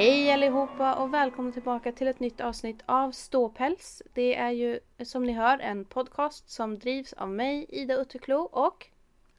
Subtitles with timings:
[0.00, 4.02] Hej allihopa och välkomna tillbaka till ett nytt avsnitt av Ståpäls.
[4.12, 8.86] Det är ju som ni hör en podcast som drivs av mig, Ida Utterklo och...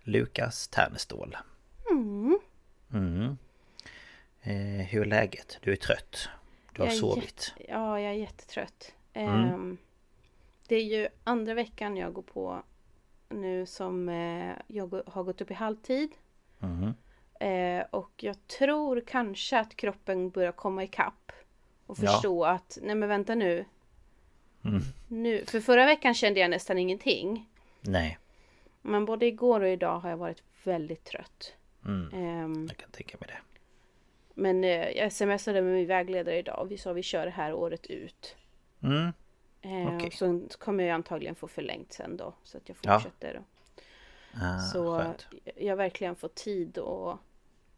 [0.04, 1.38] Lukas Ternestål.
[1.92, 2.40] Mm.
[2.94, 3.38] Mm.
[4.42, 5.58] Eh, hur är läget?
[5.62, 6.30] Du är trött.
[6.74, 7.54] Du har sovit.
[7.68, 8.94] Ja, jag är jättetrött.
[9.14, 9.34] Mm.
[9.34, 9.78] Ehm,
[10.68, 12.64] det är ju andra veckan jag går på
[13.30, 16.10] nu som eh, jag har gått upp i halvtid.
[16.60, 16.94] Mhm.
[17.42, 21.32] Eh, och jag tror kanske att kroppen börjar komma ikapp.
[21.86, 22.12] Och Ja.
[22.12, 23.66] förstå att, nej men vänta nu.
[24.66, 24.82] Mm.
[25.08, 25.46] nu.
[25.46, 27.50] För förra veckan kände jag nästan ingenting.
[27.82, 28.18] Nej.
[28.82, 31.54] Men både igår och idag har jag varit väldigt trött.
[31.86, 32.10] Mm.
[32.14, 33.40] Ehm, Jag kan tänka mig det.
[34.34, 37.54] men eh, jag smsade med min vägledare idag och vi sa vi kör det här
[37.54, 38.36] året ut.
[38.84, 39.12] Mm.
[39.62, 42.34] Eh, och Så kommer jag antagligen få förlängt sen då.
[42.44, 43.00] Så att jag Ja.
[43.00, 43.34] fortsätter.
[43.34, 43.44] då.
[44.42, 45.28] Ah, så skönt.
[45.56, 47.20] jag verkligen får tid att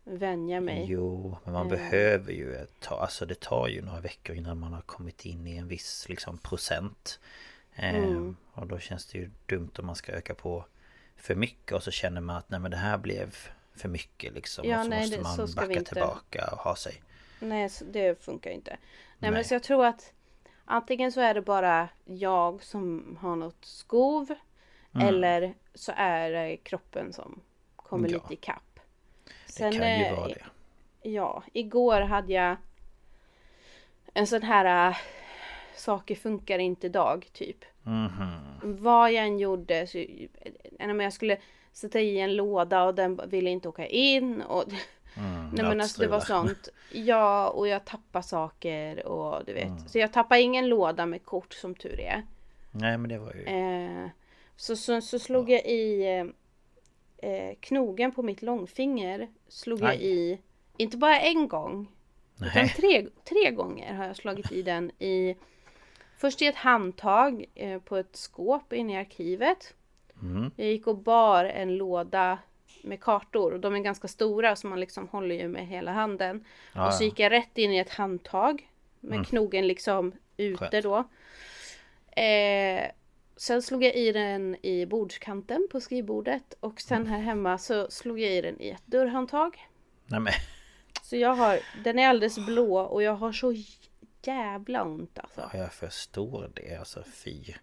[0.03, 0.85] vänja mig.
[0.89, 1.69] Jo, men man Eh.
[1.71, 2.99] behöver ju ett tag.
[3.01, 6.37] Alltså det tar ju några veckor innan man har kommit in i en viss liksom
[6.37, 7.19] procent.
[7.75, 8.35] Eh, Mm.
[8.53, 10.65] Och då känns det ju dumt om man ska öka på
[11.17, 13.35] för mycket och så känner man att nej men det här blev
[13.75, 14.65] för mycket liksom.
[14.69, 17.01] Ja, och så nej, måste det- man så backa tillbaka och ha sig.
[17.39, 18.69] Nej, det funkar inte.
[18.71, 18.77] Nej,
[19.19, 19.43] men Nej.
[19.43, 20.13] så jag tror att
[20.65, 24.33] antingen så är det bara jag som har något skov.
[24.95, 25.07] Mm.
[25.07, 27.39] Eller så är det kroppen som
[27.75, 28.13] kommer Ja.
[28.17, 28.72] lite ikapp.
[29.53, 30.45] Det Sen, kan ju eh, vara det.
[31.09, 32.57] Ja, igår hade jag
[34.13, 34.97] en sån här äh,
[35.75, 37.65] saker funkar inte dag typ.
[37.83, 38.31] Mhm.
[38.61, 41.37] Vad jag än gjorde så, äh, jag skulle
[41.71, 44.63] sätta i en låda och den ville inte åka in och
[45.17, 46.69] Mm, Nej men alltså det var sånt.
[46.91, 49.67] Ja och jag tappade saker och du vet.
[49.67, 49.87] Mm.
[49.87, 52.23] Så jag tappade ingen låda med kort som tur är.
[52.71, 53.43] Nej men det var ju...
[53.43, 54.09] Eh,
[54.55, 56.03] så, så, så slog jag i
[57.21, 59.27] eh, eh, knogen på mitt långfinger.
[59.53, 60.05] Slog jag Aj.
[60.05, 60.39] i,
[60.77, 61.87] inte bara en gång.
[62.35, 62.69] Utan Nej.
[62.69, 65.35] tre, tre gånger har jag slagit i den i
[66.17, 69.73] Först i ett handtag eh, på ett skåp inne i arkivet.
[70.21, 70.51] Mm.
[70.55, 72.39] Jag gick och bar en låda
[72.83, 76.45] med kartor och de är ganska stora så man liksom håller ju med hela handen.
[76.75, 78.69] Ja, och så gick jag rätt in i ett handtag
[78.99, 79.25] med Mm.
[79.25, 80.83] knogen liksom ute Skönt.
[80.83, 80.97] då.
[82.21, 82.83] Eh,
[83.35, 88.19] sen slog jag i den i bordskanten på skrivbordet och sen här hemma så slog
[88.19, 89.67] jag i den i ett dörrhandtag.
[90.05, 90.33] Nej men...
[91.01, 93.53] Så jag har, den är alldeles blå och jag har så
[94.23, 95.49] jävla ont alltså.
[95.53, 96.75] Ja, jag förstår det.
[96.75, 97.53] Alltså fy.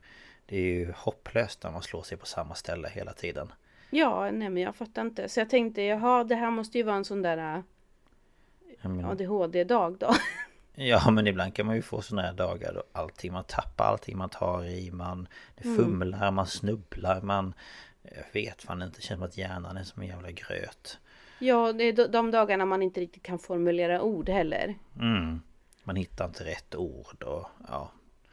[0.46, 3.52] Det är ju hopplöst när man slår sig på samma ställe hela tiden.
[3.90, 5.28] Ja, nej men jag fattar inte.
[5.28, 9.99] Så jag tänkte, jaha det här måste ju vara en sån där äh, men, ADHD-dag
[9.99, 10.14] då.
[10.88, 14.19] ja men ibland kan man ju få såna här dagar då allting man tappar, allting
[14.19, 17.55] man tar i, man det fumlar, man snubblar, man...
[18.03, 20.99] Jag vet fan inte, det känns som att hjärnan är som en jävla gröt.
[21.38, 24.75] Ja, det är de- de dagarna man inte riktigt kan formulera ord heller.
[24.97, 25.41] Mm.
[25.85, 27.91] Man hittar inte rätt ord och ja.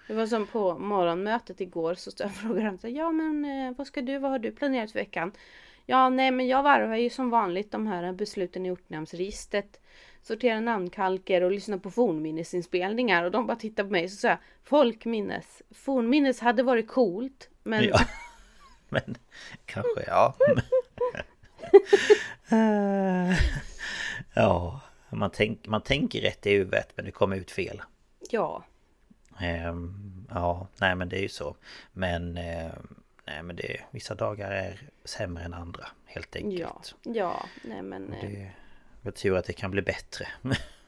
[0.07, 4.01] Det var som på morgonmötet igår så frågade honom så Ja men eh, vad ska
[4.01, 5.31] du, vad har du planerat för veckan?
[5.85, 9.79] Ja, nej men jag varvar ju som vanligt de här besluten i ortnamnsregistret.
[10.21, 14.37] Sorterar namnkalker och lyssnar på fornminnesinspelningar och de bara tittar på mig och så säger
[14.63, 15.61] Folkminnes.
[15.71, 17.83] Fornminnes hade varit coolt men...
[17.83, 17.99] Ja.
[18.89, 19.17] Men
[19.65, 20.35] kanske ja.
[24.33, 27.81] ja, man, tänk, man tänker rätt i huvudet men det kommer ut fel.
[28.29, 28.63] Ja.
[29.39, 31.55] Ehm, ja, nej men det är ju så.
[31.91, 36.95] Men ehm, nej men det vissa dagar är sämre än andra helt enkelt.
[37.03, 38.13] Ja, ja, nej men...
[38.13, 38.51] Eh, det,
[39.01, 40.27] jag tror att det kan bli bättre.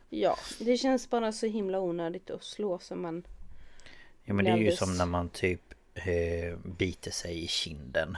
[0.09, 3.23] Ja, det känns bara så himla onödigt att slå som man...
[4.23, 5.61] Ja men det är ju som när man typ
[5.93, 8.17] eh, biter sig i kinden.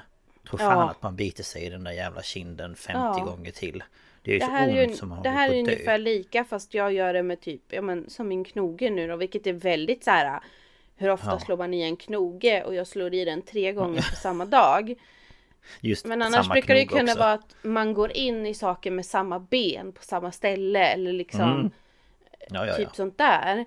[0.49, 0.89] Tror fan Ja.
[0.91, 3.23] att man biter sig i den där jävla kinden 50 Ja.
[3.25, 3.83] gånger till.
[4.23, 6.43] Det är ju Det så här ont är som man det här är ungefär lika
[6.43, 9.53] fast jag gör det med typ, ja men som min knoge nu då, vilket är
[9.53, 10.39] väldigt så här.
[10.95, 11.39] Hur ofta Ja.
[11.39, 14.95] slår man i en knoge och jag slår i den tre gånger på samma dag.
[15.81, 17.19] Just Men annars samma brukar det kunna också.
[17.19, 21.41] vara att man går in i saker med samma ben på samma ställe eller liksom
[21.41, 21.71] Mm.
[22.49, 22.93] Ja, ja, typ ja.
[22.93, 23.65] sånt där.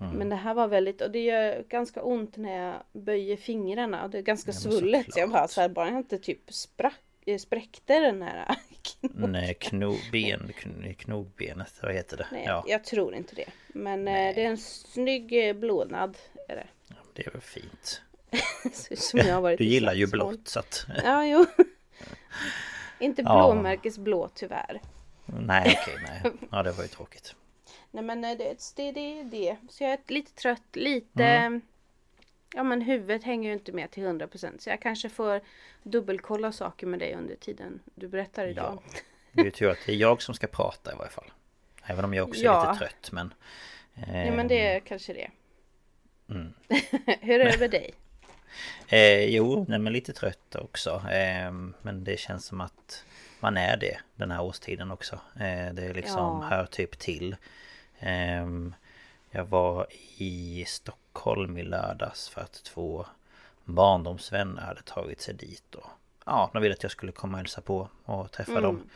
[0.00, 0.12] Mm.
[0.16, 4.10] Men det här var väldigt, och det gör ganska ont när jag böjer fingrarna och
[4.10, 5.12] det är ganska Ja, svullet.
[5.12, 8.56] Så jag bara så här, bara jag inte typ sprack, eh, spräckte den här
[9.00, 12.26] Nej, knogben, kn- knogbenet, vad heter det?
[12.32, 13.48] Nej, Ja, jag tror inte det.
[13.68, 16.18] Men eh, det är en snygg eh, blånad.
[16.48, 16.66] Är det.
[17.14, 18.02] det är väl fint.
[18.96, 20.86] Som jag har varit Du gillar ju blått så att...
[21.04, 21.46] Ja, jo.
[22.98, 23.28] inte Ja.
[23.52, 24.80] blåmärkesblå tyvärr.
[25.26, 26.32] Nej, okej, nej.
[26.50, 27.34] Ja, det var ju tråkigt.
[27.90, 29.56] Nej men eh, det det är det, det.
[29.68, 31.24] Så jag är lite trött, lite...
[31.24, 31.60] Mm.
[32.54, 35.40] Ja men huvudet hänger ju inte med till 100% så jag kanske får
[35.82, 38.82] dubbelkolla saker med dig under tiden du berättar idag.
[39.32, 41.30] Det är ju tur att det är jag som ska prata i varje fall.
[41.84, 42.72] Även om jag också är Ja.
[42.72, 43.34] lite trött, men...
[43.94, 45.30] Eh, Ja men det är kanske det.
[46.30, 46.52] Mm.
[47.20, 47.94] Hur är det med dig?
[48.88, 50.90] Eh, jo, nej, men lite trött också.
[51.10, 51.52] Eh,
[51.82, 53.04] men det känns som att
[53.40, 55.14] man är det den här årstiden också.
[55.34, 56.48] Eh, det är liksom Ja.
[56.50, 57.36] hör typ till.
[57.98, 58.46] Eh,
[59.30, 63.06] jag var i Stockholm i lördags för att två
[63.64, 65.74] barndomsvänner hade tagit sig dit.
[65.74, 65.86] Och,
[66.26, 68.62] ja, de ville att jag skulle komma och hälsa på och träffa Mm.
[68.62, 68.88] dem.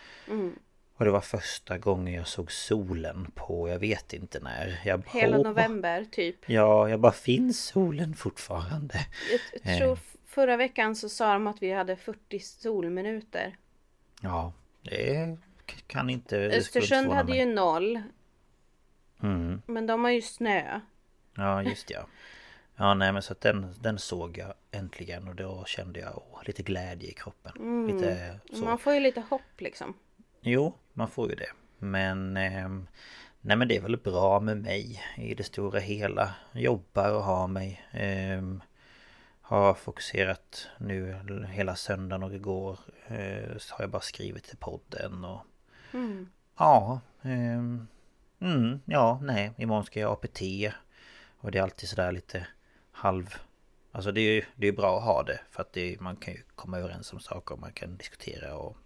[1.03, 4.81] Och det var första gången jag såg solen på, jag vet inte när.
[4.85, 6.37] Jag Hela hoppas- november typ.
[6.51, 8.95] Ja, jag bara finns solen fortfarande?
[9.31, 9.41] Jag,
[9.73, 9.99] jag tror Eh.
[10.27, 13.57] förra veckan så sa de att vi hade 40 solminuter.
[14.21, 14.53] Ja,
[14.83, 15.37] det
[15.87, 16.37] kan inte...
[16.39, 17.39] det skulle inte Östersund hade mig.
[17.39, 18.03] ju noll.
[19.23, 20.81] Mm, Men de har ju snö.
[21.37, 22.07] ja, just ja.
[22.77, 26.41] Ja, nej men så att den, den såg jag äntligen och då kände jag åh,
[26.47, 27.87] lite glädje i kroppen.
[27.87, 28.55] Lite så.
[28.57, 28.65] Mm.
[28.69, 29.95] Man får ju lite hopp liksom.
[30.45, 31.51] Jo, man får ju det.
[31.79, 32.37] Men...
[32.37, 32.87] ehm,
[33.41, 36.35] nej men det är väl bra med mig i det stora hela.
[36.53, 37.83] Jobbar och har mig.
[37.93, 38.63] ehm,
[39.41, 41.17] har fokuserat nu
[41.51, 42.79] hela söndagen och igår.
[43.07, 45.41] eh, så har jag bara skrivit till podden och...
[46.59, 47.01] Ja.
[47.23, 47.89] ehm,
[48.41, 49.53] mm, ja, nej.
[49.57, 50.41] Imorgon ska jag APT.
[51.39, 52.47] Och det är alltid sådär lite
[52.93, 53.35] halv...
[53.93, 55.41] Alltså det är ju det är bra att ha det.
[55.51, 57.57] För att det, man kan ju komma överens om saker.
[57.57, 58.77] Man kan diskutera och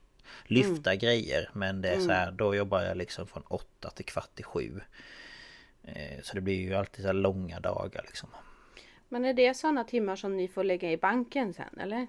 [0.44, 1.50] lyfta grejer.
[1.52, 4.80] Men det är så här, då jobbar jag liksom från åtta till kvart i sju.
[5.84, 8.28] Eh, Så det blir ju alltid så här långa dagar liksom.
[9.08, 12.00] Men är det sådana timmar som ni får lägga i banken sen eller?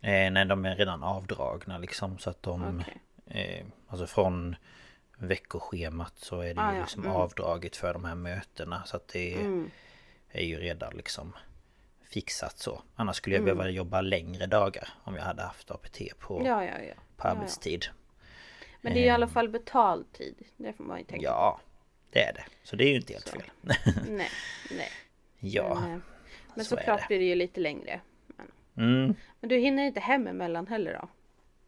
[0.00, 2.80] Eh, nej, de är redan avdragna liksom så att de...
[2.80, 3.00] Okej.
[3.26, 4.56] Eh, alltså från
[5.18, 6.82] veckoschemat så är det Ah, ju ja.
[6.82, 7.16] liksom Mm.
[7.16, 8.82] avdraget för de här mötena.
[8.84, 9.34] Så att det
[10.30, 11.32] är ju redan liksom
[12.10, 12.82] fixat så.
[12.96, 13.48] Annars skulle Mm.
[13.48, 16.94] jag behöva jobba längre dagar om jag hade haft APT på, Ja, ja, ja.
[17.16, 17.86] på arbetstid.
[18.80, 20.34] Men det är ju i alla fall betald tid.
[20.56, 21.60] Det får man ju tänka Ja,
[22.10, 22.44] det är det.
[22.62, 23.32] Så det är ju inte helt Så.
[23.40, 23.50] fel.
[24.08, 24.28] Nej,
[24.70, 24.88] nej.
[25.38, 25.98] ja, Men, eh,
[26.54, 27.06] men så såklart det.
[27.08, 28.00] blir det ju lite längre.
[28.26, 29.14] Men, mm.
[29.40, 31.08] men du hinner inte hem emellan heller då?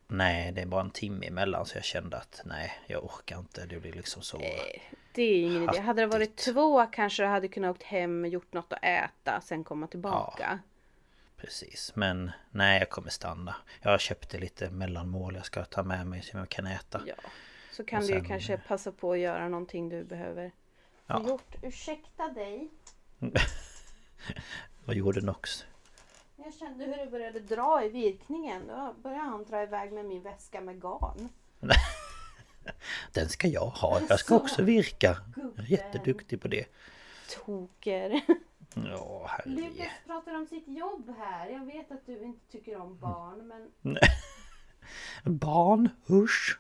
[0.06, 3.66] Nej, det är bara en timme emellan så jag kände att nej, jag orkar inte.
[3.66, 4.40] Det blir liksom så...
[5.14, 5.80] Det är ingen idé.
[5.80, 9.64] Hade det varit två kanske du hade kunnat åkt hem, gjort något att äta, sen
[9.64, 10.58] komma tillbaka.
[11.36, 13.56] Precis, men nej jag kommer stanna.
[13.80, 17.00] Jag köpte lite mellanmål jag ska ta med mig som jag kan äta.
[17.06, 17.14] Ja.
[17.72, 20.52] Så kan Och du ju sen- kanske passa på att göra någonting du behöver
[21.06, 21.22] Ja.
[21.28, 21.54] gjort.
[21.62, 22.68] Ursäkta dig.
[24.84, 25.64] Vad gjorde Nox?
[26.36, 28.66] Jag kände hur det började dra i virkningen.
[28.66, 31.28] Då började han dra iväg med min väska med garn.
[33.12, 35.16] Den ska jag ha, jag ska också virka.
[35.36, 36.66] Jag är jätteduktig på det.
[37.30, 38.20] Toker.
[38.74, 39.58] Ja, herregud.
[39.58, 41.48] Lukas pratar om sitt jobb här.
[41.48, 43.98] Jag vet att du inte tycker om barn men
[45.38, 46.58] Barn, usch!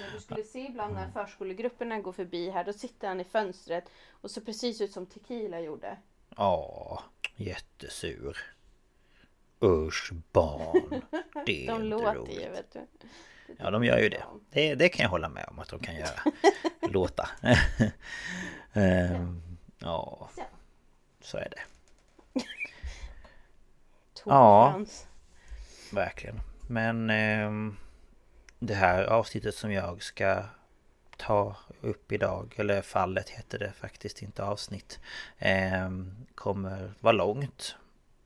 [0.00, 3.90] när du skulle se ibland när förskolegrupperna går förbi här då sitter han i fönstret
[4.10, 5.98] och ser precis ut som Tequila gjorde.
[6.36, 7.02] Ja,
[7.36, 8.36] jättesur.
[9.62, 11.02] Usch barn.
[11.46, 12.40] Det är De inte låter roligt.
[12.44, 12.80] ju vet du.
[13.56, 14.22] Ja de gör ju det.
[14.50, 14.74] det.
[14.74, 16.20] Det kan jag hålla med om att de kan göra.
[16.90, 17.28] Låta.
[18.72, 19.42] Ehm,
[19.78, 20.30] ja,
[21.20, 21.36] Så.
[21.38, 21.62] är det.
[24.14, 25.06] Tokfrans.
[25.92, 26.40] Verkligen.
[26.68, 27.76] Men ehm,
[28.58, 30.42] det här avsnittet som jag ska
[31.16, 35.00] ta upp idag, eller fallet heter det faktiskt, inte avsnitt.
[35.38, 37.76] ehm, kommer vara långt.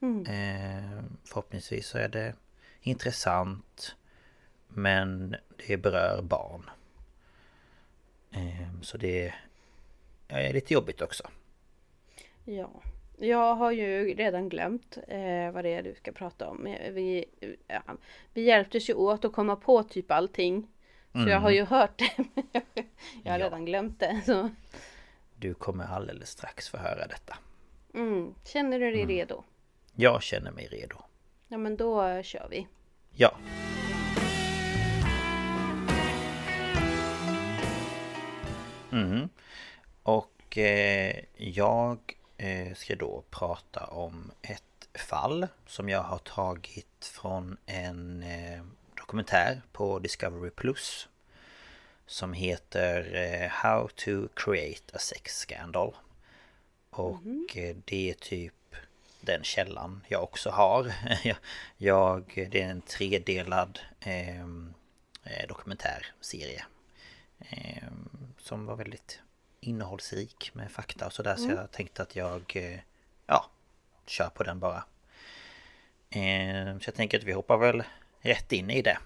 [0.02, 0.26] Mm.
[0.28, 2.34] Ehm, förhoppningsvis så är det
[2.80, 3.96] intressant.
[4.74, 5.36] Men
[5.66, 6.70] det berör barn.
[8.32, 9.34] Ehm, så det
[10.28, 11.28] är lite jobbigt också.
[12.44, 12.70] Ja.
[13.18, 16.66] Jag har ju redan glömt eh, vad det är du ska prata om.
[16.66, 17.24] Eh, Vi,
[17.66, 17.82] ja,
[18.34, 20.68] vi hjälptes ju åt att komma på typ allting.
[21.12, 22.12] Så jag har ju hört det.
[22.34, 23.44] men jag- har Ja.
[23.46, 24.20] redan glömt det.
[24.26, 24.50] Så.
[25.36, 27.36] Du kommer alldeles strax få höra detta.
[27.94, 28.34] Mm.
[28.44, 29.44] Känner du dig redo?
[29.94, 30.96] Jag känner mig redo.
[31.48, 32.66] Ja men då kör vi.
[33.10, 33.36] Ja.
[38.92, 39.28] Mm.
[40.02, 41.98] Och eh, jag
[42.36, 48.62] eh, ska då prata om ett fall som jag har tagit från en eh,
[48.94, 51.08] dokumentär på Discovery Plus.
[52.06, 55.94] Som heter eh, How to create a sex scandal.
[56.90, 58.54] Och eh, det är typ
[59.20, 60.92] den källan jag också har.
[61.24, 61.36] Jag,
[61.76, 64.74] jag, det är en tredelad ehm,
[65.24, 66.64] eh, dokumentärserie.
[67.50, 67.88] Eh,
[68.38, 69.20] som var väldigt
[69.60, 71.36] innehållsrik med fakta och sådär.
[71.36, 72.78] Så jag tänkte att jag, eh,
[73.26, 73.46] ja,
[74.06, 74.84] kör på den bara.
[76.10, 77.82] Eh, så jag tänker att vi hoppar väl
[78.20, 78.98] rätt in i det.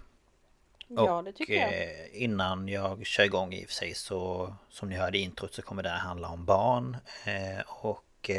[0.88, 1.73] Ja det tycker jag.
[1.83, 5.55] eh, innan jag kör igång i och för sig så Som ni hörde i introt
[5.55, 8.31] så kommer det här handla om barn eh, Och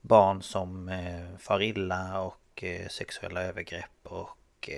[0.00, 0.90] Barn som
[1.38, 4.70] far illa och sexuella övergrepp och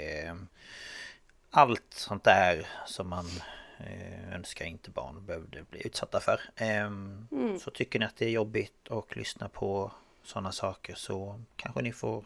[1.51, 3.27] Allt sånt där som man
[4.33, 6.91] önskar inte barn behövde bli utsatta för eh,
[7.59, 9.93] Så tycker ni att det är jobbigt att lyssna på
[10.23, 12.25] sådana saker så kanske ni får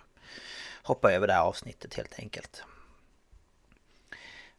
[0.82, 2.62] hoppa över det här avsnittet helt enkelt.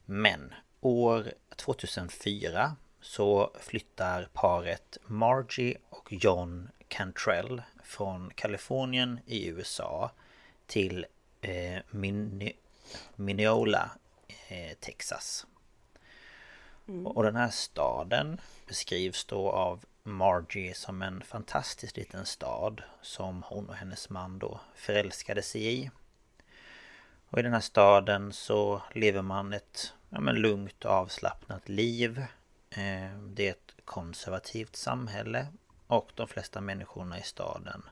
[0.06, 10.12] Men år 2004 så flyttar paret Margie och John Cantrell från Kalifornien i USA
[10.66, 11.06] till
[11.42, 12.52] eh, Min-
[13.16, 13.92] Mineola,
[14.48, 15.46] eh, Texas.
[17.06, 23.70] Och den här staden beskrivs då av Margie som en fantastisk liten stad som hon
[23.70, 25.92] och hennes man då förälskade sig i.
[27.30, 32.20] Och i den här staden så lever man ett ja, men lugnt och avslappnat liv.
[32.70, 35.48] Eh, Det är ett konservativt samhälle
[35.88, 37.84] och de flesta människorna i staden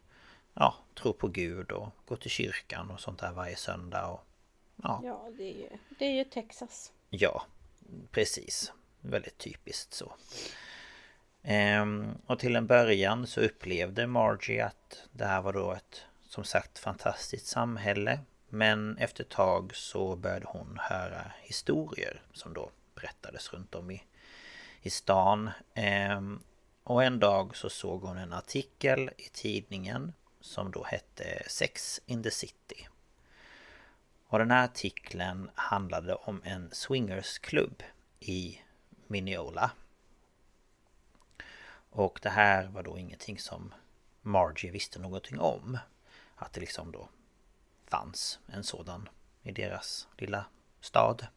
[0.53, 4.07] ja, tror på Gud och går till kyrkan och sånt där varje söndag.
[4.07, 4.21] Och,
[4.75, 6.91] ja, Ja det är ju, det är ju Texas.
[7.09, 7.45] Ja,
[8.11, 8.73] precis.
[9.01, 10.13] Väldigt typiskt så.
[11.43, 16.43] Ehm, och till en början så upplevde Margie att det här var då ett som
[16.43, 18.19] sagt fantastiskt samhälle.
[18.49, 24.03] Men efter ett tag så började hon höra historier som då berättades runt om i,
[24.81, 25.49] i stan.
[25.73, 26.39] Ehm,
[26.83, 32.23] och en dag så såg hon en artikel i tidningen som då hette Sex in
[32.23, 32.87] the City.
[34.27, 37.83] Och den här artikeln handlade om en swingersklubb
[38.19, 38.59] i
[39.09, 39.71] Mineola.
[41.89, 43.73] Och det här var då ingenting som
[44.21, 45.77] Margie visste någonting om.
[46.35, 47.09] Att det liksom då
[47.87, 49.09] fanns en sådan
[49.43, 50.45] i deras lilla
[50.81, 51.27] stad.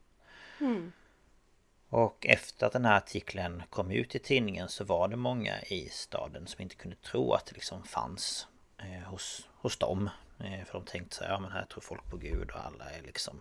[1.88, 5.88] Och efter att den här artikeln kom ut i tidningen så var det många i
[5.88, 8.46] staden som inte kunde tro att det liksom fanns
[8.78, 10.10] eh, hos, hos dem.
[10.38, 12.90] Eh, för de tänkte så här, ja men här tror folk på Gud och alla
[12.90, 13.40] är liksom...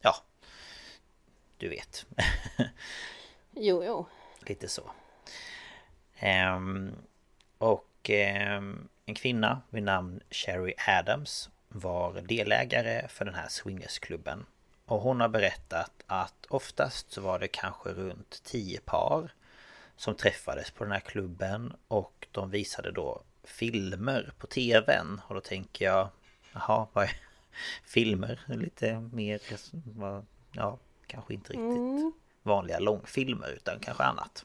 [0.00, 0.14] Ja,
[1.56, 2.06] du vet.
[3.60, 4.06] Jo jo.
[4.40, 4.90] Lite så.
[6.18, 6.94] Ehm,
[7.58, 14.46] och ehm, en kvinna vid namn Sherry Adams var delägare för den här swingersklubben.
[14.86, 19.32] Och hon har berättat att oftast så var det kanske runt 10 par
[19.96, 25.20] som träffades på den här klubben och de visade då filmer på tvn.
[25.26, 26.08] Och då tänker jag,
[26.52, 27.16] jaha, vad är
[27.84, 28.40] filmer?
[28.46, 29.40] Lite mer,
[30.52, 34.44] ja, kanske inte riktigt vanliga långfilmer utan kanske annat.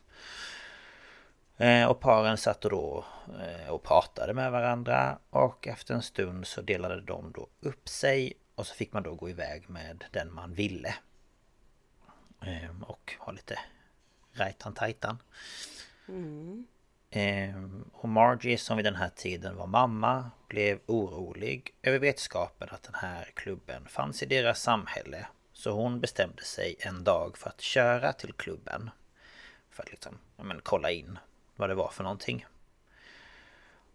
[1.58, 3.06] Eh, och paren satt då
[3.40, 8.34] eh, och pratade med varandra och efter en stund så delade de då upp sig
[8.56, 10.96] och så fick man då gå iväg med den man ville.
[12.42, 13.60] Ehm, och ha lite
[14.34, 15.18] rajtan tajtan.
[16.08, 16.68] Mm.
[17.10, 22.84] Ehm, och Margie som vid den här tiden var mamma blev orolig över vetskapen att
[22.84, 25.28] den här klubben fanns i deras samhälle.
[25.64, 28.90] Så hon bestämde sig en dag för att köra till klubben.
[29.70, 31.20] För att liksom, ja, men, kolla in
[31.56, 32.46] vad det var för någonting.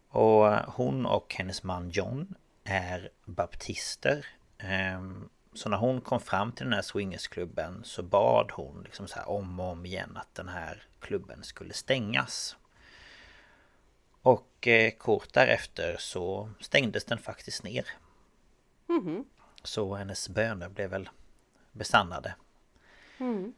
[0.07, 4.25] Och hon och hennes man John är baptister.
[4.57, 9.21] Ehm, så när hon kom fram till den här swingersklubben så bad hon liksom så
[9.21, 12.57] om och om igen att den här klubben skulle stängas.
[14.21, 17.85] Och eh, kort därefter så stängdes den faktiskt ner.
[18.87, 19.25] Mhm.
[19.63, 21.09] Så hennes böner blev väl
[21.79, 22.35] besannade.
[23.19, 23.53] Mm.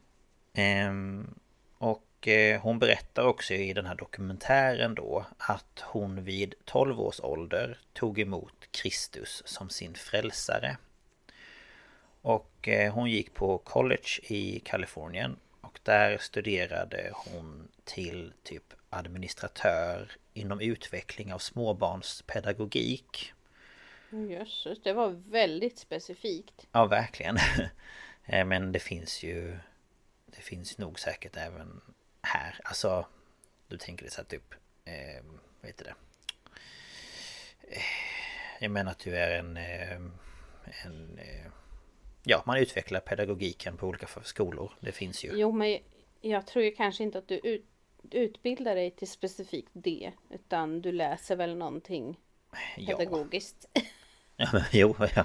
[0.52, 1.34] Ehm,
[1.78, 7.20] och eh, hon berättar också i den här dokumentären då att hon vid 12 års
[7.20, 10.76] ålder tog emot Kristus som sin frälsare.
[12.22, 20.10] Och eh, hon gick på college i Kalifornien och där studerade hon till typ administratör
[20.34, 23.32] inom utveckling av småbarnspedagogik.
[24.10, 26.66] Jösses, det var väldigt specifikt.
[26.72, 27.36] Ja, verkligen.
[28.26, 29.58] Eh, Men det finns ju
[30.26, 31.80] Det finns nog säkert även
[32.22, 32.60] här.
[32.64, 33.06] Alltså
[33.68, 35.24] Du tänker det så här typ eh,
[35.60, 35.94] Vad heter det?
[37.68, 37.82] Eh,
[38.60, 39.96] Jag menar att du är en eh,
[40.84, 41.20] En
[42.24, 44.72] Ja, man utvecklar pedagogiken på olika skolor.
[44.80, 45.30] Det finns ju.
[45.34, 45.78] Jo, men
[46.20, 47.66] jag tror ju kanske inte att du ut,
[48.10, 50.12] utbildar dig till specifikt det.
[50.30, 52.20] Utan du läser väl någonting
[52.76, 53.66] pedagogiskt.
[53.72, 53.80] Ja,
[54.52, 55.24] men, jo, ja,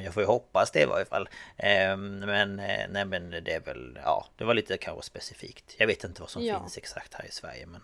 [0.00, 1.28] jag får ju hoppas det i varje fall.
[1.56, 5.74] Ehm, Men, eh, nej men det är väl, ja, det var lite kanske specifikt.
[5.78, 6.60] Jag vet inte vad som Ja.
[6.60, 7.80] finns exakt här i Sverige men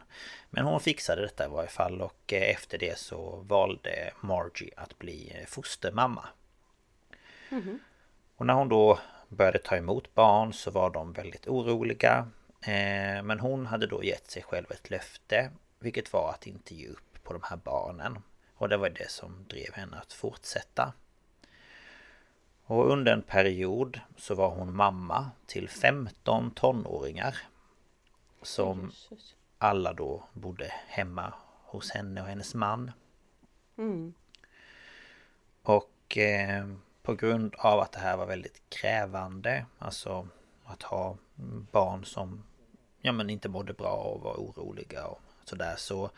[0.50, 4.98] Men hon fixade detta i varje fall och eh, efter det så valde Margie att
[4.98, 6.28] bli eh, fostermamma.
[8.36, 12.28] Och när hon då började ta emot barn så var de väldigt oroliga.
[12.62, 16.88] Eh, Men hon hade då gett sig själv ett löfte Vilket var att inte ge
[16.88, 18.18] upp på de här barnen.
[18.60, 20.92] Och det var det som drev henne att fortsätta.
[22.64, 27.36] Och under en period så var hon mamma till 15 tonåringar.
[28.42, 28.92] Som
[29.58, 32.92] alla då bodde hemma hos henne och hennes man.
[33.76, 34.14] Mm.
[35.62, 36.68] Och eh,
[37.02, 40.28] på grund av att det här var väldigt krävande, alltså
[40.64, 41.16] att ha
[41.72, 42.44] barn som
[43.00, 46.10] ja, men inte mådde bra och var oroliga och sådär så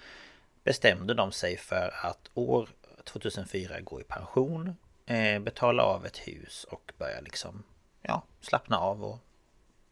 [0.65, 2.69] bestämde de sig för att år
[3.05, 7.63] 2004 gå i pension, eh, betala av ett hus och börja liksom
[8.03, 9.19] ja, slappna av och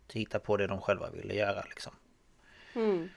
[0.06, 1.92] titta på det de själva ville göra liksom.
[2.74, 3.08] Mm.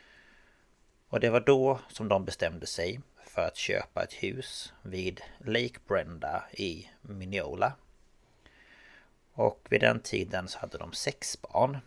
[1.08, 5.80] Och det var då som de bestämde sig för att köpa ett hus vid Lake
[5.88, 7.74] Brenda i Mineola.
[9.34, 11.78] Och vid den tiden så hade de sex barn.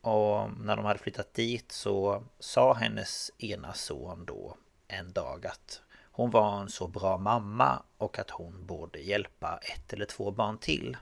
[0.00, 4.56] Och när de hade flyttat dit så sa hennes ena son då
[4.92, 5.82] en dag att
[6.14, 10.58] hon var en så bra mamma och att hon borde hjälpa ett eller två barn
[10.58, 10.96] till.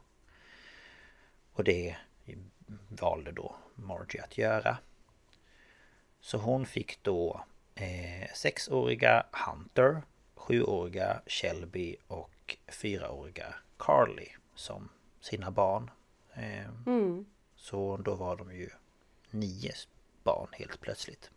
[1.53, 1.97] Och det
[2.89, 4.79] valde då Margie att göra.
[6.21, 10.03] Så hon fick då eh, sexåriga Hunter,
[10.35, 14.89] sjuåriga Shelby och fyraåriga Carly som
[15.21, 15.91] sina barn.
[16.35, 17.27] Eh, Mm.
[17.57, 18.71] så då var de ju
[19.31, 19.73] nio
[20.23, 21.31] barn helt plötsligt.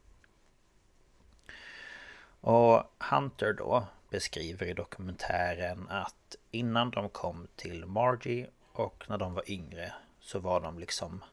[2.44, 9.34] Och Hunter då beskriver i dokumentären att innan de kom till Margie och när de
[9.34, 11.24] var yngre så var de liksom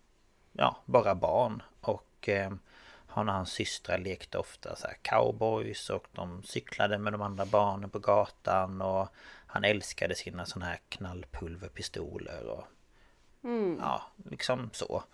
[0.53, 1.63] ja, bara barn.
[1.81, 2.53] Och eh,
[3.07, 7.45] han och hans systrar lekte ofta så här cowboys och de cyklade med de andra
[7.45, 9.09] barnen på gatan och
[9.47, 12.65] han älskade sina sådana här knallpulverpistoler och
[13.45, 13.79] Mm.
[13.81, 15.05] Ja, liksom så.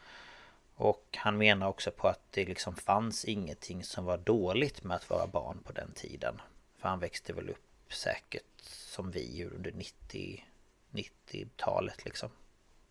[0.76, 5.10] Och han menar också på att det liksom fanns ingenting som var dåligt med att
[5.10, 6.40] vara barn på den tiden.
[6.78, 10.44] För han växte väl upp säkert som vi under 90
[10.96, 12.30] 90-talet liksom.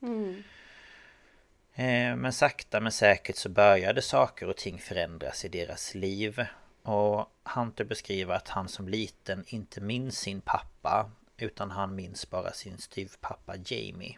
[0.01, 0.43] Mm.
[1.73, 6.45] Eh, Men sakta men säkert så började saker och ting förändras i deras liv.
[6.81, 12.51] Och Hunter beskriver att han som liten inte minns sin pappa utan han minns bara
[12.51, 14.17] sin styvpappa Jamie.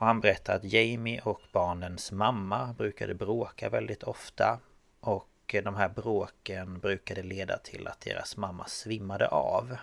[0.00, 4.60] Och han berättar att Jamie och barnens mamma brukade bråka väldigt ofta.
[5.00, 9.76] Och de här bråken brukade leda till att deras mamma svimmade av.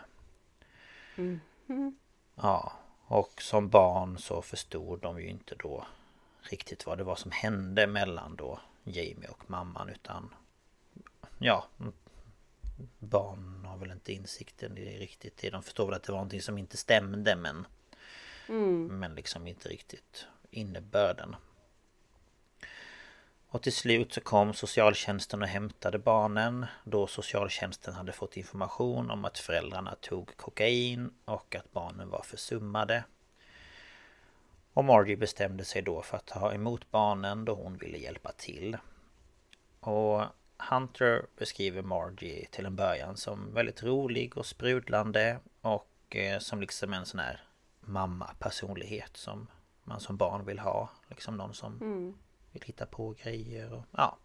[2.35, 2.71] Ja,
[3.05, 5.85] och som barn så förstod de ju inte då
[6.41, 10.33] riktigt vad det var som hände mellan då Jamie och mamman utan
[11.39, 11.65] Ja
[12.99, 15.51] Barn har väl inte insikten i riktigt.
[15.51, 17.67] De förstår väl att det var någonting som inte stämde men
[18.49, 18.99] Mm.
[18.99, 21.35] Men liksom inte riktigt innebörden
[23.49, 29.25] Och till slut så kom socialtjänsten och hämtade barnen då socialtjänsten hade fått information om
[29.25, 33.03] att föräldrarna tog kokain och att barnen var försummade.
[34.73, 38.77] Och Margie bestämde sig då för att ta emot barnen då hon ville hjälpa till.
[39.79, 40.23] Och
[40.57, 46.93] Hunter beskriver Margie till en början som väldigt rolig och sprudlande och eh, som liksom
[46.93, 47.46] en sån här
[47.87, 49.47] mamma-personlighet som
[49.83, 50.89] man som barn vill ha.
[51.07, 52.13] Liksom någon som mm.
[52.51, 54.17] vill hitta på grejer och ja.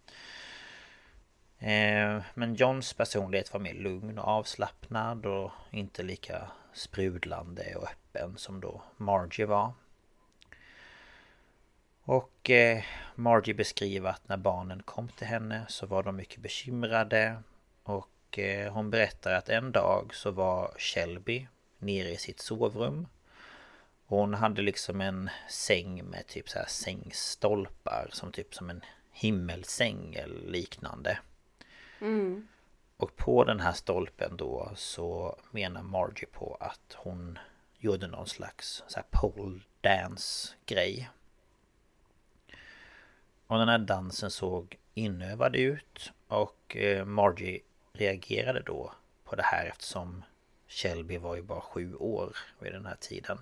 [1.59, 8.37] Eh, men Johns personlighet var mer lugn och avslappnad och inte lika sprudlande och öppen
[8.37, 9.72] som då Margie var.
[12.05, 17.42] Och eh, Margie beskriver att när barnen kom till henne så var de mycket bekymrade.
[17.83, 21.48] Och eh, hon berättar att en dag så var Shelby
[21.79, 23.07] nere i sitt sovrum.
[24.12, 30.14] Hon hade liksom en säng med typ så här sängstolpar som typ som en himmelsäng
[30.14, 31.18] eller liknande.
[32.01, 32.48] Mm.
[32.96, 37.38] Och på den här stolpen då så menar Margie på att hon
[37.79, 41.11] gjorde någon slags så här pole dance grej.
[43.46, 47.61] Och den här dansen såg inövad ut och eh, Margie
[47.92, 48.92] reagerade då
[49.25, 50.25] på det här eftersom
[50.68, 53.38] Shelby var ju bara sju år vid den här tiden.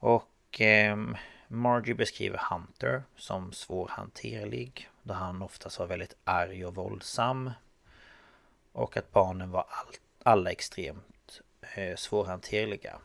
[0.00, 0.96] Och eh,
[1.48, 7.50] Margie beskriver Hunter som svårhanterlig då han oftast var väldigt arg och våldsam.
[8.72, 11.40] Och att barnen var all, alla extremt
[11.74, 12.98] eh, svårhanterliga.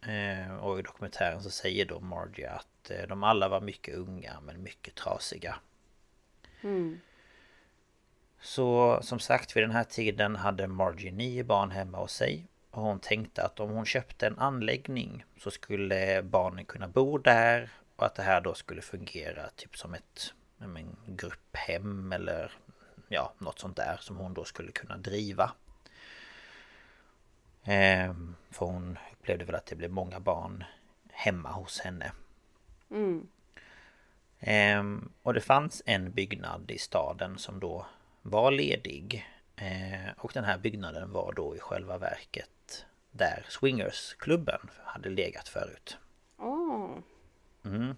[0.00, 4.40] Eh, och i dokumentären så säger då Margie att Eh, de alla var mycket unga
[4.40, 5.56] men mycket trasiga.
[6.62, 7.00] Mm.
[8.40, 12.46] Så som sagt vid den här tiden hade Margie nio barn hemma hos sig.
[12.76, 17.70] Och hon tänkte att om hon köpte en anläggning så skulle barnen kunna bo där.
[17.96, 22.52] Och att det här då skulle fungera typ som ett en grupphem eller
[23.08, 25.52] ja, något sånt där som hon då skulle kunna driva.
[27.64, 30.64] Ehm, för hon upplevde väl att det blev många barn
[31.10, 32.12] hemma hos henne.
[32.90, 33.28] Mm.
[34.40, 37.86] Ehm, och det fanns en byggnad i staden som då
[38.22, 39.26] var ledig.
[39.56, 42.50] Ehm, och den här byggnaden var då i själva verket
[43.16, 45.98] där Swingersklubben hade legat förut.
[46.38, 46.98] Oh.
[47.64, 47.96] Mm.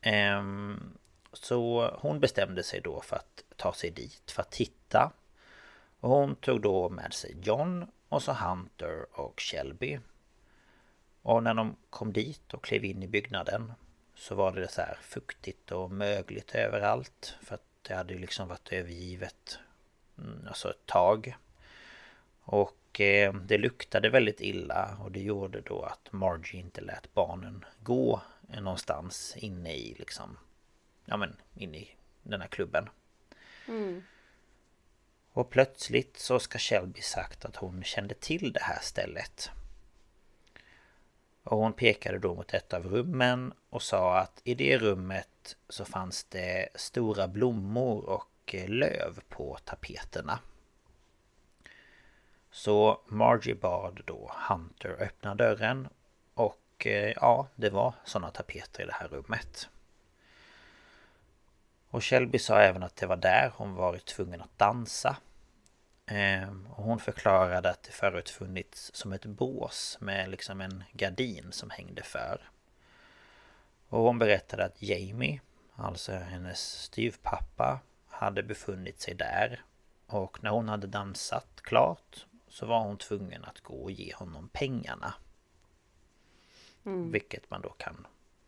[0.00, 0.98] Ehm,
[1.32, 5.12] så hon bestämde sig då för att ta sig dit för att titta.
[6.00, 9.98] Och hon tog då med sig John och så Hunter och Shelby.
[11.22, 13.72] Och när de kom dit och klev in i byggnaden
[14.14, 17.36] så var det så här fuktigt och mögligt överallt.
[17.42, 19.58] För att det hade liksom varit övergivet
[20.18, 21.36] mm, alltså ett tag.
[22.44, 27.64] Och eh, det luktade väldigt illa och det gjorde då att Margie inte lät barnen
[27.82, 30.36] gå någonstans inne i liksom
[31.04, 32.88] Ja men inne i den här klubben.
[33.68, 34.02] Mm.
[35.32, 39.50] Och plötsligt så ska Shelby sagt att hon kände till det här stället.
[41.42, 45.84] Och hon pekade då mot ett av rummen och sa att i det rummet så
[45.84, 50.38] fanns det stora blommor och löv på tapeterna.
[52.52, 55.88] Så Margie bad då Hunter öppna dörren
[56.34, 59.68] och eh, ja, det var sådana tapeter i det här rummet.
[61.88, 65.16] Och Shelby sa även att det var där hon varit tvungen att dansa
[66.06, 71.52] ehm, och hon förklarade att det förut funnits som ett bås med liksom en gardin
[71.52, 72.50] som hängde för.
[73.88, 75.40] Och hon berättade att Jamie,
[75.76, 79.62] alltså hennes styvpappa, hade befunnit sig där.
[80.06, 84.48] Och när hon hade dansat klart så var hon tvungen att gå och ge honom
[84.48, 85.14] pengarna.
[86.84, 87.10] Mm.
[87.10, 88.06] Vilket man då kan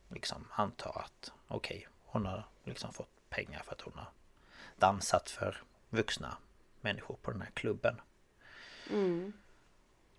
[0.09, 4.09] liksom anta att okej, okay, hon har liksom fått pengar för att hon har
[4.77, 6.37] dansat för vuxna
[6.81, 8.01] människor på den här klubben.
[8.91, 9.33] Mm.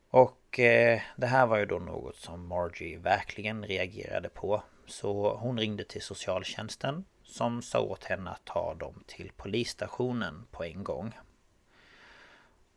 [0.09, 4.63] Och eh, det här var ju då något som Margie verkligen reagerade på.
[4.85, 10.63] Så hon ringde till socialtjänsten som sa åt henne att ta dem till polisstationen på
[10.63, 11.13] en gång.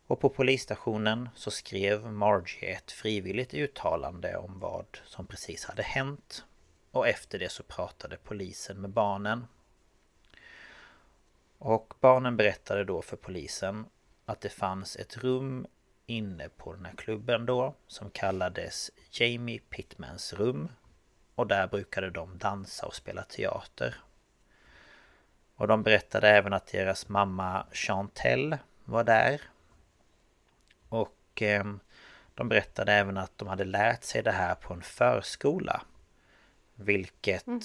[0.09, 6.45] Och på polisstationen så skrev Margie ett frivilligt uttalande om vad som precis hade hänt.
[6.91, 9.47] Och efter det så pratade polisen med barnen.
[11.59, 13.87] Och barnen berättade då för polisen
[14.25, 15.67] att det fanns ett rum
[16.07, 20.69] inne på den här klubben då som kallades Jamie Pittmans rum.
[21.35, 23.97] Och där brukade de dansa och spela teater.
[25.55, 29.41] Och de berättade även att deras mamma Chantelle var där.
[30.89, 31.65] Och eh,
[32.35, 35.83] de berättade även att de hade lärt sig det här på en förskola.
[36.75, 37.61] Vilket mm.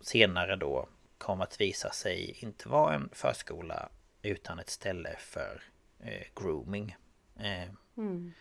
[0.00, 3.88] senare då kom att visa sig inte vara en förskola
[4.22, 5.62] utan ett ställe för
[6.00, 6.96] eh, grooming.
[7.36, 8.32] Eh, mm.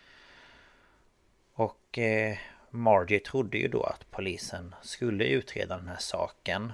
[1.53, 2.37] Och eh,
[2.69, 6.73] Margie trodde ju då att polisen skulle utreda den här saken.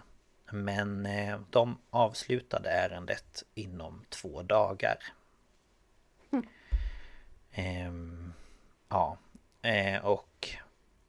[0.51, 4.97] Men eh, de avslutade ärendet inom två dagar.
[7.59, 8.33] Ehm,
[8.89, 9.17] ja,
[9.61, 10.49] eh, och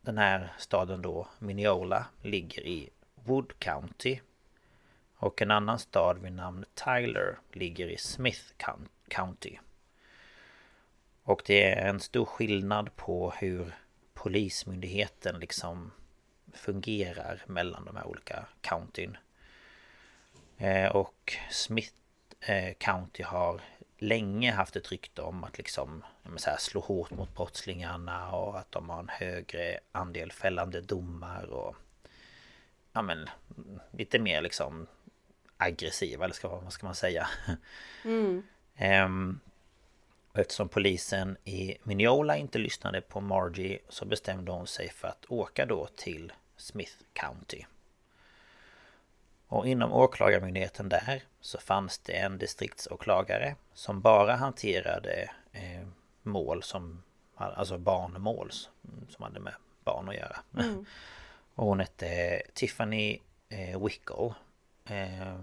[0.01, 4.21] den här staden då, Mineola, ligger i Wood County.
[5.17, 8.43] Och en annan stad vid namn Tyler ligger i Smith
[9.09, 9.59] County.
[11.23, 13.75] Och det är en stor skillnad på hur
[14.15, 15.91] polismyndigheten liksom
[16.53, 19.17] fungerar mellan de här olika countyn.
[20.59, 21.95] Eh, och Smith
[22.41, 23.61] eh, County har
[24.03, 26.05] länge haft ett rykte om att liksom
[26.37, 31.45] så här, slå hårt mot brottslingarna och att de har en högre andel fällande domar
[31.45, 31.77] och
[32.93, 33.29] ja men
[33.91, 34.87] lite mer liksom
[35.57, 37.29] aggressiva eller ska, vad ska man säga.
[38.05, 38.43] Mm.
[39.05, 39.41] um,
[40.35, 45.67] eftersom polisen i Mineola inte lyssnade på Margie så bestämde hon sig för att åka
[45.67, 47.65] då till Smith County.
[49.51, 55.87] Och inom åklagarmyndigheten där så fanns det en distriktsåklagare som bara hanterade eh,
[56.23, 57.03] mål som
[57.41, 58.51] Alltså barnmål
[59.09, 60.37] som hade med barn att göra.
[60.59, 60.85] Mm.
[61.55, 64.35] Och hon hette Tiffany eh, Wickle.
[64.85, 65.37] Eh,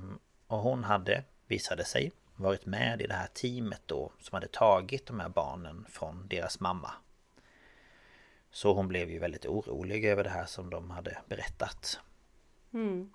[0.47, 5.05] och hon hade, visade sig, varit med i det här teamet då som hade tagit
[5.05, 6.91] de här barnen från deras mamma.
[8.51, 11.99] Så hon blev ju väldigt orolig över det här som de hade berättat.
[12.73, 13.13] Mm.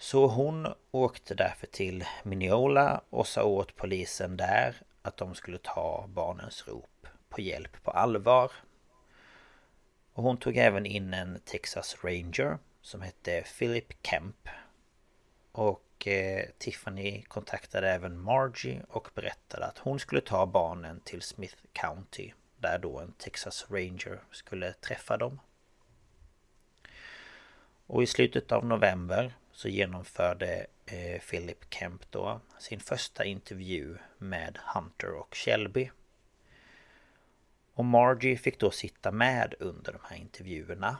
[0.00, 6.06] Så hon åkte därför till Miniola och sa åt polisen där att de skulle ta
[6.08, 8.52] barnens rop på hjälp på allvar.
[10.12, 14.48] Och hon tog även in en Texas Ranger som hette Philip Kemp.
[15.52, 21.56] Och eh, Tiffany kontaktade även Margie och berättade att hon skulle ta barnen till Smith
[21.72, 25.40] County där då en Texas Ranger skulle träffa dem.
[27.86, 34.58] Och i slutet av november så genomförde eh, Philip Kemp då sin första intervju med
[34.74, 35.90] Hunter och Shelby.
[37.74, 40.96] Och Margie fick då sitta med under de här intervjuerna.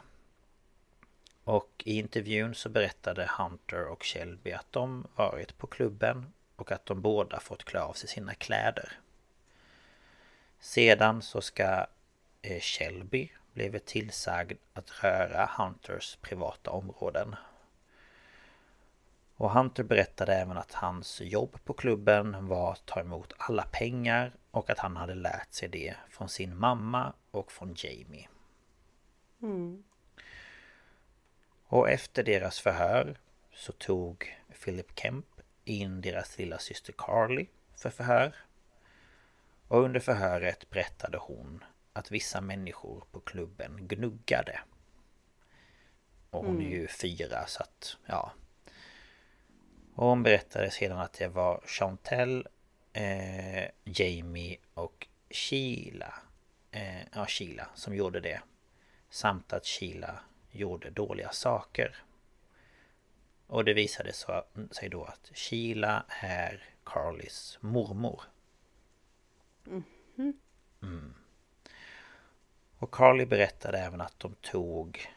[1.43, 6.85] Och i intervjun så berättade Hunter och Shelby att de varit på klubben och att
[6.85, 8.91] de båda fått klä av sig sina kläder.
[10.59, 11.85] Sedan så ska
[12.41, 17.35] eh, Shelby blivit tillsagd att röra Hunters privata områden
[19.41, 24.35] och Hunter berättade även att hans jobb på klubben var att ta emot alla pengar
[24.51, 28.29] och att han hade lärt sig det från sin mamma och från Jamie.
[29.41, 29.83] Mm.
[31.65, 33.19] Och efter deras förhör
[33.53, 38.35] så tog Philip Kemp in deras lilla syster Carly för förhör.
[39.67, 44.59] Och under förhöret berättade hon att vissa människor på klubben gnuggade.
[46.29, 46.87] Och hon är ju mm.
[46.87, 48.31] fyra så att ja
[50.01, 52.47] och hon berättade sedan att det var Chantel,
[52.93, 56.13] eh, Jamie och Sheila.
[56.71, 58.41] Eh, ja, Sheila som gjorde det.
[59.09, 60.19] Samt att Sheila
[60.51, 62.03] gjorde dåliga saker.
[63.47, 64.13] Och det visade
[64.71, 68.21] sig då att Sheila är Carlys mormor.
[69.67, 69.83] Mm.
[70.81, 71.13] Mm.
[72.77, 75.07] Och Carly berättade även att de tog,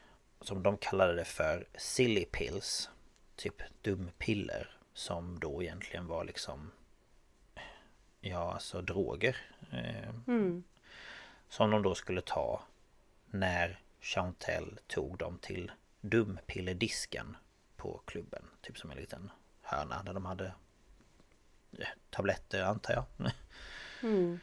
[0.40, 2.90] som de kallade det för, silly pills
[3.36, 6.70] typ dumpiller som då egentligen var liksom
[8.20, 9.36] Ja alltså droger
[9.72, 10.64] eh, mm.
[11.48, 12.62] Som de då skulle ta
[13.26, 17.36] När Chantel tog dem till dumpillerdisken
[17.76, 19.30] På klubben Typ som en liten
[19.62, 20.52] hörna där de hade
[21.78, 23.32] eh, Tabletter antar jag
[24.02, 24.40] mm.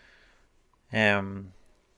[0.89, 1.23] eh,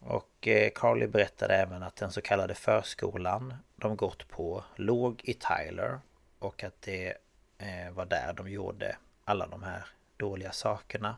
[0.09, 5.99] och Carly berättade även att den så kallade förskolan de gått på låg i Tyler
[6.43, 7.17] och att det
[7.57, 9.85] eh, var där de gjorde alla de här
[10.17, 11.17] dåliga sakerna.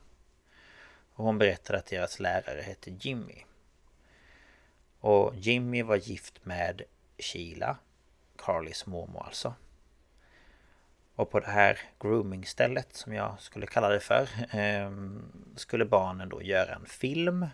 [1.13, 3.43] Och hon berättade att deras lärare hette Jimmy.
[4.99, 6.81] Och Jimmy var gift med
[7.17, 7.77] Sheila,
[8.35, 9.53] Carlys mormor alltså.
[11.15, 16.41] Och på det här groomingstället som jag skulle kalla det för ehm, Skulle barnen då
[16.41, 17.47] göra en film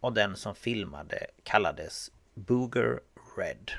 [0.00, 3.00] Och den som filmade kallades Booger
[3.36, 3.70] Red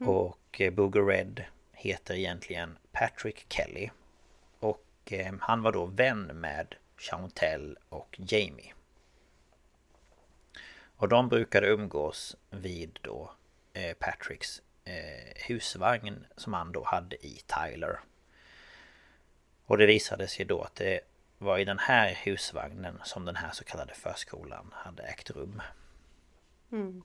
[0.00, 0.08] Mm.
[0.14, 3.90] Och eh, Booger Red heter egentligen Patrick Kelly.
[4.58, 8.74] Och eh, han var då vän med Chantel och Jamie.
[10.96, 13.32] Och de brukade umgås vid då
[13.72, 14.62] eh, Patricks
[15.48, 18.00] husvagn som han då hade i Tyler.
[19.66, 21.00] Och det visade sig då att det
[21.38, 25.62] var i den här husvagnen som den här så kallade förskolan hade ägt rum.
[26.72, 27.02] Mm.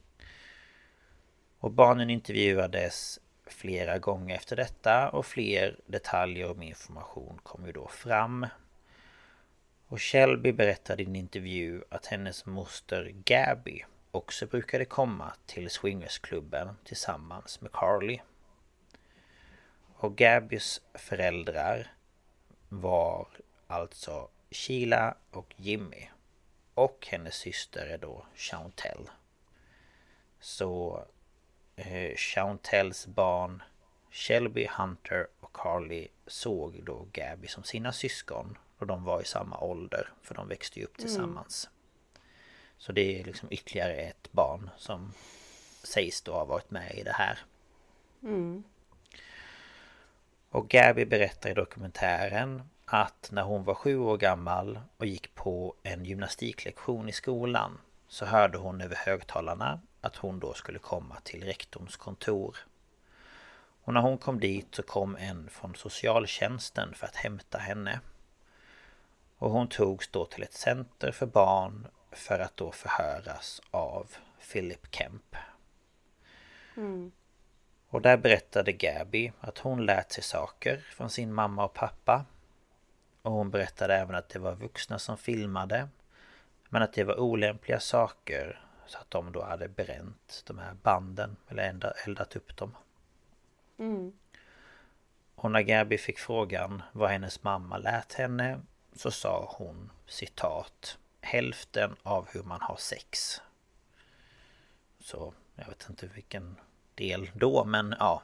[1.59, 7.87] Och barnen intervjuades flera gånger efter detta och fler detaljer om information kom ju då
[7.87, 8.47] fram.
[9.87, 16.75] Och Shelby berättade i en intervju att hennes moster Gabby också brukade komma till swingersklubben
[16.83, 18.19] tillsammans med Carly.
[19.95, 21.93] Och Gabbys föräldrar
[22.69, 23.27] var
[23.67, 26.07] alltså Sheila och Jimmy.
[26.73, 29.09] Och hennes syster är då Chantel.
[30.39, 31.05] Så
[31.75, 33.63] eh, Chantels barn
[34.13, 38.57] Shelby, Hunter och Carly såg då Gabby som sina syskon.
[38.77, 41.07] Och de var i samma ålder för de växte ju upp mm.
[41.07, 41.65] tillsammans.
[41.65, 41.73] Mm.
[42.77, 45.13] Så det är liksom ytterligare ett barn som
[45.83, 47.39] sägs då ha varit med i det här.
[48.23, 48.63] Mm.
[50.49, 55.75] Och Gabby berättar i dokumentären att när hon var sju år gammal och gick på
[55.83, 61.43] en gymnastiklektion i skolan så hörde hon över högtalarna att hon då skulle komma till
[61.43, 62.57] rektorns kontor.
[63.83, 67.99] Och när hon kom dit så kom en från socialtjänsten för att hämta henne.
[69.37, 74.15] Och hon togs då till ett center för barn för att då förhöras av
[74.51, 75.35] Philip Kemp.
[76.77, 77.11] Mm.
[77.89, 82.25] Och där berättade Gabby att hon lärt sig saker från sin mamma och pappa.
[83.21, 85.89] Och hon berättade även att det var vuxna som filmade.
[86.69, 91.35] Men att det var olämpliga saker så att de då hade bränt de här banden
[91.49, 92.75] eller eldat upp dem.
[93.77, 94.13] Mm.
[95.35, 98.61] Och när Gabby fick frågan vad hennes mamma lät henne
[98.95, 103.41] så sa hon citat hälften av hur man har sex.
[104.99, 106.55] Så jag vet inte vilken
[106.95, 108.23] del då men ja.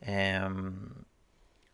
[0.00, 1.04] Ehm,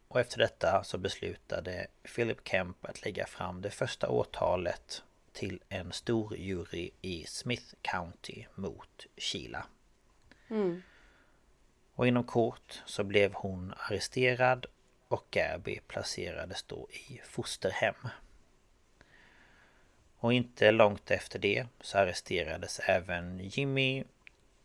[0.09, 5.93] och efter detta så beslutade Philip Kemp att lägga fram det första åtalet till en
[5.93, 9.67] stor jury i Smith County mot Sheila.
[10.49, 10.83] Mm.
[11.95, 14.67] Och inom kort så blev hon arresterad
[15.09, 18.09] och Gabby placerades då i fosterhem.
[20.17, 24.05] Och inte långt efter det så arresterades även Jimmy,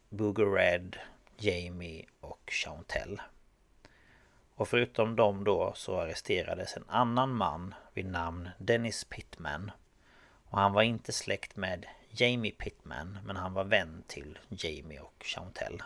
[0.09, 0.97] Booger Red,
[1.37, 3.21] Jamie och Chantel.
[4.55, 9.71] Och förutom dem då så arresterades en annan man vid namn Dennis Pittman.
[10.55, 15.23] Och han var inte släkt med Jamie Pittman men han var vän till Jamie och
[15.25, 15.83] Chantel.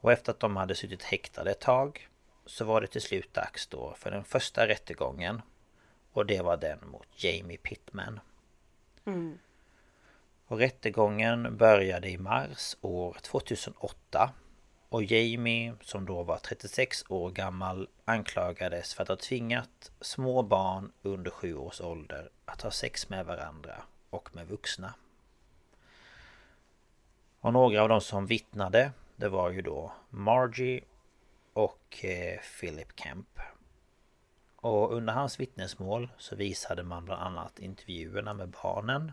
[0.00, 2.08] Och efter att de hade suttit häktade ett tag
[2.46, 5.42] så var det till slut dags då för den första rättegången
[6.12, 8.20] och det var den mot Jamie Pittman.
[9.04, 9.38] Mm.
[10.46, 14.30] Och rättegången började i mars år 2008.
[14.90, 20.92] Och Jamie, som då var 36 år gammal, anklagades för att ha tvingat små barn
[21.02, 24.94] under 7 års ålder att ha sex med varandra och med vuxna.
[27.40, 30.80] Och några av de som vittnade, det var ju då Margie
[31.52, 33.40] och eh, Philip Kemp.
[34.56, 39.12] Och under hans vittnesmål så visade man bland annat intervjuerna med barnen.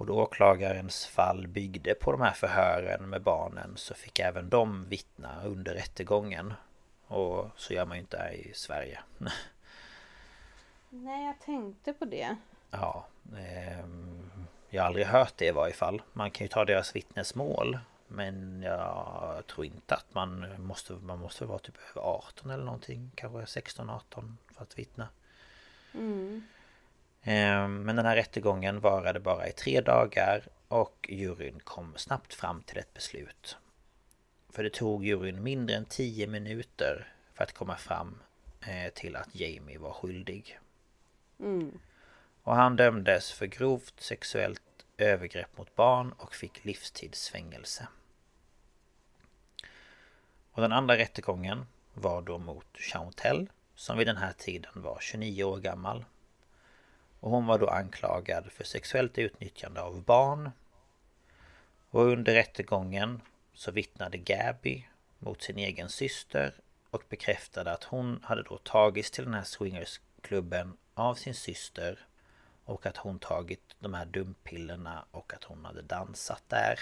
[0.00, 4.88] Och då åklagarens fall byggde på de här förhören med barnen så fick även de
[4.88, 6.54] vittna under rättegången.
[7.06, 9.00] Och så gör man ju inte här i Sverige.
[10.90, 12.36] Nej, jag tänkte på det.
[12.70, 13.06] Ja.
[13.36, 13.86] Eh,
[14.70, 16.02] jag har aldrig hört det i varje fall.
[16.12, 17.78] Man kan ju ta deras vittnesmål.
[18.08, 23.10] Men jag tror inte att man måste, man måste vara typ över 18 eller någonting.
[23.14, 24.00] Kanske 16-18
[24.54, 25.08] för att vittna.
[25.94, 26.42] Mm.
[27.22, 32.62] Ehm, men den här rättegången varade bara i tre dagar och juryn kom snabbt fram
[32.62, 33.56] till ett beslut.
[34.48, 38.18] För det tog juryn mindre än 10 minuter för att komma fram
[38.60, 40.58] eh, till att Jamie var skyldig.
[41.40, 41.78] Mm.
[42.42, 44.62] Och han dömdes för grovt sexuellt
[44.98, 47.88] övergrepp mot barn och fick livstidsfängelse.
[50.52, 55.44] Och den andra rättegången var då mot Chantel som vid den här tiden var 29
[55.44, 56.04] år gammal.
[57.20, 60.50] Och hon var då anklagad för sexuellt utnyttjande av barn.
[61.90, 63.20] Och under rättegången
[63.54, 64.86] så vittnade Gabby
[65.18, 66.54] mot sin egen syster
[66.90, 71.98] och bekräftade att hon hade då tagits till den här swingersklubben av sin syster
[72.64, 76.80] och att hon tagit de här dumpillerna och att hon hade dansat där.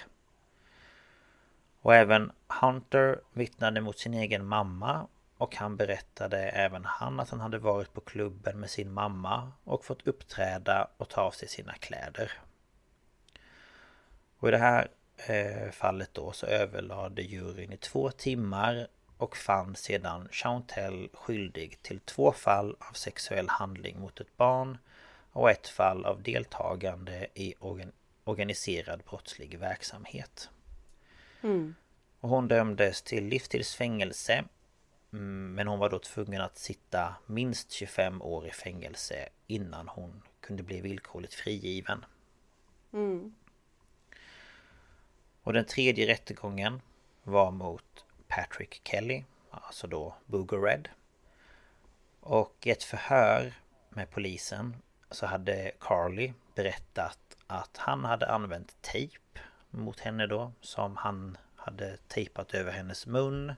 [1.80, 5.06] Och även Hunter vittnade mot sin egen mamma
[5.38, 9.84] och han berättade även han att han hade varit på klubben med sin mamma och
[9.84, 12.32] fått uppträda och ta av sig sina kläder.
[14.38, 14.88] Och i det här
[15.26, 22.00] eh, fallet då så överlade juryn i två timmar och fann sedan Chantel skyldig till
[22.00, 24.78] två fall av sexuell handling mot ett barn
[25.32, 27.92] och ett fall av deltagande i organ
[28.28, 30.50] organiserad brottslig verksamhet.
[31.42, 31.74] Mm.
[32.20, 34.48] Och hon dömdes till livstidsfängelse mm,
[35.10, 40.62] Men hon var då tvungen att sitta minst 25 år i fängelse innan hon kunde
[40.62, 42.04] bli villkorligt frigiven.
[42.92, 43.34] Mm.
[45.42, 46.80] Och den tredje rättegången
[47.22, 50.88] var mot Patrick Kelly, alltså då Booger Red.
[52.20, 53.52] Och i ett förhör
[53.88, 54.76] med polisen
[55.10, 59.40] så hade Carly berättat att han hade använt tejp
[59.70, 63.54] mot henne då som han hade tejpat över hennes mun,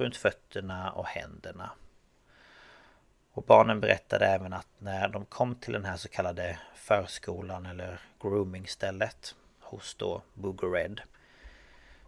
[0.00, 1.70] runt fötterna och händerna.
[3.32, 8.00] Och barnen berättade även att när de kom till den här så kallade förskolan eller
[8.22, 11.00] groomingstället hos då Booger Red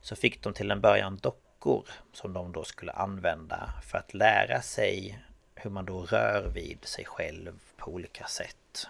[0.00, 4.62] så fick de till en början dockor som de då skulle använda för att lära
[4.62, 5.24] sig
[5.54, 8.88] hur man då rör vid sig själv på olika sätt.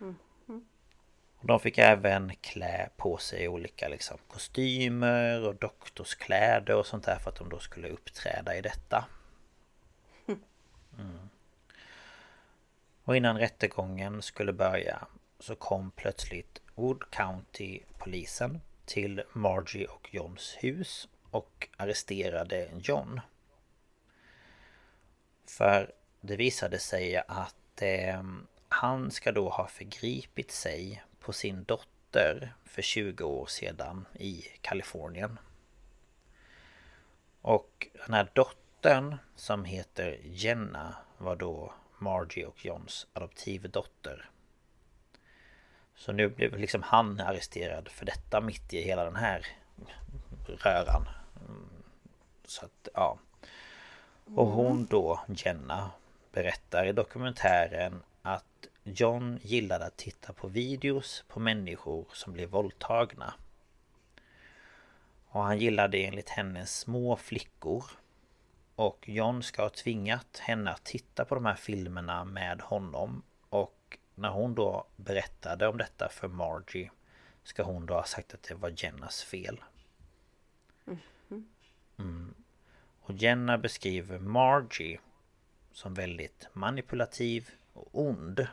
[0.00, 0.16] Mm
[1.42, 7.30] de fick även klä på sig olika liksom, kostymer och doktorskläder och sånt där för
[7.30, 9.04] att de då skulle uppträda i detta.
[10.98, 11.28] Mm.
[13.04, 15.06] Och innan rättegången skulle börja
[15.38, 23.20] så kom plötsligt Wood County-polisen till Margie och Johns hus och arresterade John.
[25.46, 28.22] För det visade sig att eh,
[28.68, 35.38] han ska då ha förgripit sig på sin dotter för 20 år sedan i Kalifornien.
[37.40, 44.30] Och den här dottern som heter Jenna var då Margie och Johns adoptivdotter.
[45.94, 49.46] Så nu blev liksom han arresterad för detta mitt i hela den här
[50.46, 51.08] röran.
[52.44, 53.18] Så att, ja.
[54.34, 55.90] Och hon då, Jenna,
[56.32, 63.34] berättar i dokumentären att John gillade att titta på videos på människor som blev våldtagna.
[65.26, 67.84] Och han gillade enligt henne små flickor.
[68.74, 73.22] Och John ska ha tvingat henne att titta på de här filmerna med honom.
[73.48, 76.90] Och när hon då berättade om detta för Margie
[77.44, 79.60] ska hon då ha sagt att det var Jennas fel.
[81.98, 82.34] Mm.
[83.00, 85.00] Och Jenna beskriver Margie
[85.72, 88.46] som väldigt manipulativ och ond.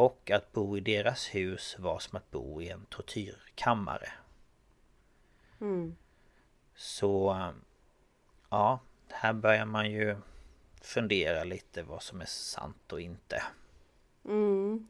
[0.00, 4.12] Och att bo i deras hus var som att bo i en tortyrkammare.
[5.60, 5.96] Mm.
[6.74, 7.36] Så
[8.50, 10.16] ja, här börjar man ju
[10.82, 13.42] fundera lite vad som är sant och inte.
[14.24, 14.88] Mm.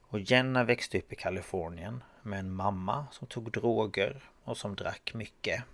[0.00, 5.14] Och Jenna växte upp i Kalifornien med en mamma som tog droger och som drack
[5.14, 5.64] mycket.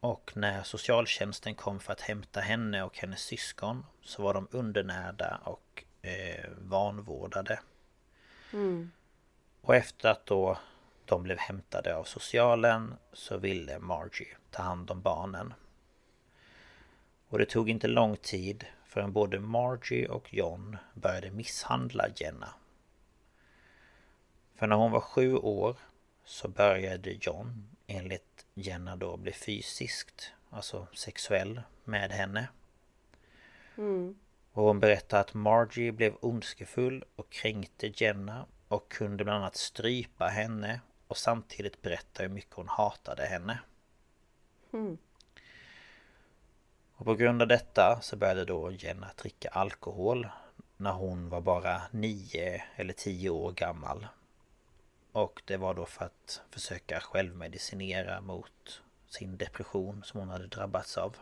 [0.00, 5.40] Och när socialtjänsten kom för att hämta henne och hennes syskon så var de undernärda
[5.44, 7.60] och eh, vanvårdade.
[8.52, 8.90] Mm.
[9.60, 10.58] Och efter att då
[11.04, 15.54] de blev hämtade av socialen så ville Margie ta hand om barnen.
[17.28, 22.54] Och det tog inte lång tid förrän både Margie och John började misshandla Jenna.
[24.54, 25.76] För när hon var sju år
[26.24, 32.48] så började John enligt Jenna då bli fysiskt, alltså sexuell med henne.
[33.76, 34.18] Mm.
[34.52, 40.26] Och hon berättar att Margie blev ondskefull och kränkte Jenna och kunde bland annat strypa
[40.26, 43.58] henne och samtidigt berätta hur mycket hon hatade henne.
[44.72, 44.98] Mm.
[46.96, 50.28] Och på grund av detta så började då Jenna dricka alkohol
[50.76, 54.06] när hon var bara nio eller tio år gammal.
[55.12, 60.98] Och det var då för att försöka självmedicinera mot sin depression som hon hade drabbats
[60.98, 61.16] av.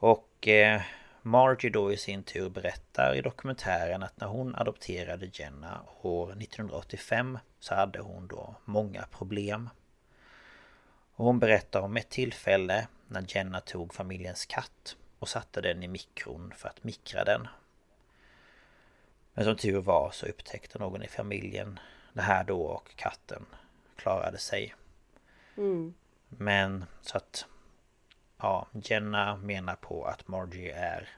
[0.00, 0.82] Och eh,
[1.22, 7.38] Margie då i sin tur berättar i dokumentären att när hon adopterade Jenna år 1985
[7.58, 9.70] så hade hon då många problem.
[11.14, 15.88] Och hon berättar om ett tillfälle när Jenna tog familjens katt och satte den i
[15.88, 17.48] mikron för att mikra den.
[19.34, 21.78] Men som tur var så upptäckte någon i familjen
[22.12, 23.46] det här då och katten
[23.96, 24.74] klarade sig.
[25.56, 25.94] Mm.
[26.28, 27.46] Men så att
[28.42, 31.08] Ja, Jenna menar på att Margie är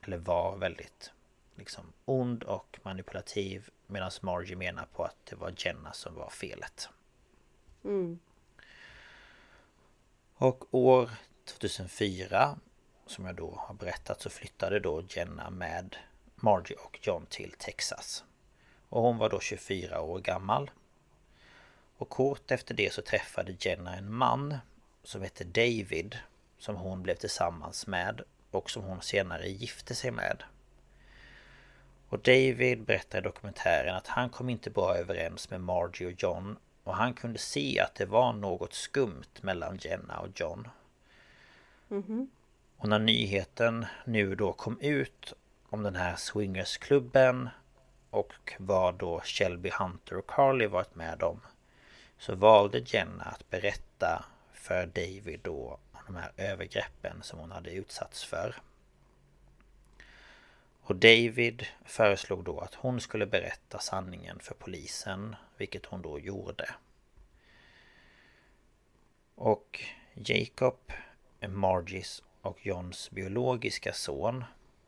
[0.00, 1.12] Eller var väldigt
[1.54, 6.88] Liksom ond och manipulativ Medan Margie menar på att det var Jenna som var felet
[7.84, 8.18] Mm.
[10.34, 11.10] Och år
[11.44, 12.58] 2004
[13.06, 15.96] Som jag då har berättat så flyttade då Jenna med
[16.34, 18.24] Margie och John till Texas
[18.88, 20.70] Och hon var då 24 år gammal.
[21.96, 24.56] Och kort efter det så träffade Jenna en man
[25.02, 26.18] som hette David
[26.58, 30.42] som hon blev tillsammans med och som hon senare gifte sig med.
[32.08, 36.56] Och David berättar i dokumentären att han kom inte bra överens med Margie och John
[36.84, 40.68] och han kunde se att det var något skumt mellan Jenna och John.
[41.90, 42.28] Mm -hmm.
[42.76, 45.32] Och när nyheten nu då kom ut
[45.68, 47.48] om den här swingersklubben
[48.10, 51.40] och vad då Shelby Hunter och Carly varit med om
[52.18, 55.78] så valde Jenna att berätta för David då
[56.08, 58.54] de här övergreppen som hon hade utsatts för.
[60.80, 66.74] Och David föreslog då att hon skulle berätta sanningen för polisen, vilket hon då gjorde.
[69.34, 69.80] Och
[70.14, 70.92] Jacob,
[71.48, 74.44] Margis och Johns biologiska son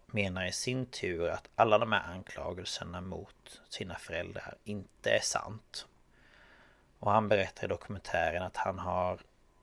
[0.06, 5.86] menar i sin tur att alla de här anklagelserna mot sina föräldrar inte är sant.
[6.98, 9.20] Och han berättar i dokumentären att han har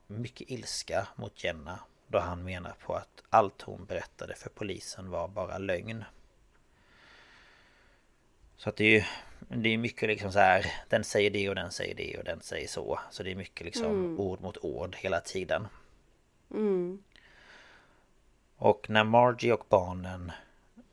[0.08, 5.28] mycket ilska mot Jenna då han menar på att allt hon berättade för polisen var
[5.28, 6.04] bara lögn.
[8.56, 9.04] Så att det är ju
[9.48, 12.40] Det är mycket liksom så här Den säger det och den säger det och den
[12.40, 14.20] säger så Så det är mycket liksom mm.
[14.20, 15.68] ord mot ord hela tiden
[16.50, 17.02] mm.
[18.56, 20.32] Och när Margie och barnen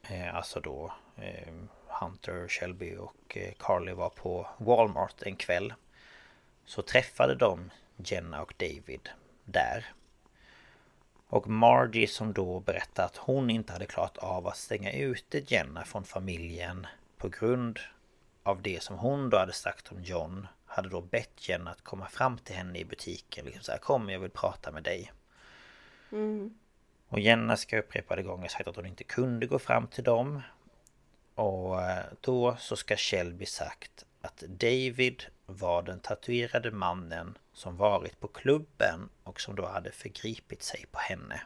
[0.01, 1.53] eh, Alltså då eh,
[1.87, 5.73] Hunter, Shelby och eh, Carly var på Walmart en kväll
[6.65, 9.09] Så träffade de Jenna och David
[9.45, 9.93] där
[11.27, 15.85] och Margie som då berättade att hon inte hade klarat av att stänga ute Jenna
[15.85, 16.87] från familjen
[17.17, 17.79] på grund
[18.43, 22.07] av det som hon då hade sagt om John hade då bett Jenna att komma
[22.07, 23.45] fram till henne i butiken.
[23.45, 25.11] Liksom så här, kom jag vill prata med dig.
[26.11, 26.57] Mm.
[27.07, 30.41] Och Jenna ska upprepade gånger sagt att hon inte kunde gå fram till dem.
[31.35, 38.19] Och eh, då så ska Shelby sagt att David var den tatuerade mannen som varit
[38.19, 41.41] på klubben och som då hade förgripit sig på henne.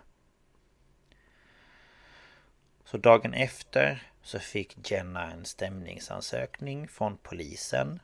[2.85, 7.99] Så dagen efter så fick Jenna en stämningsansökning från polisen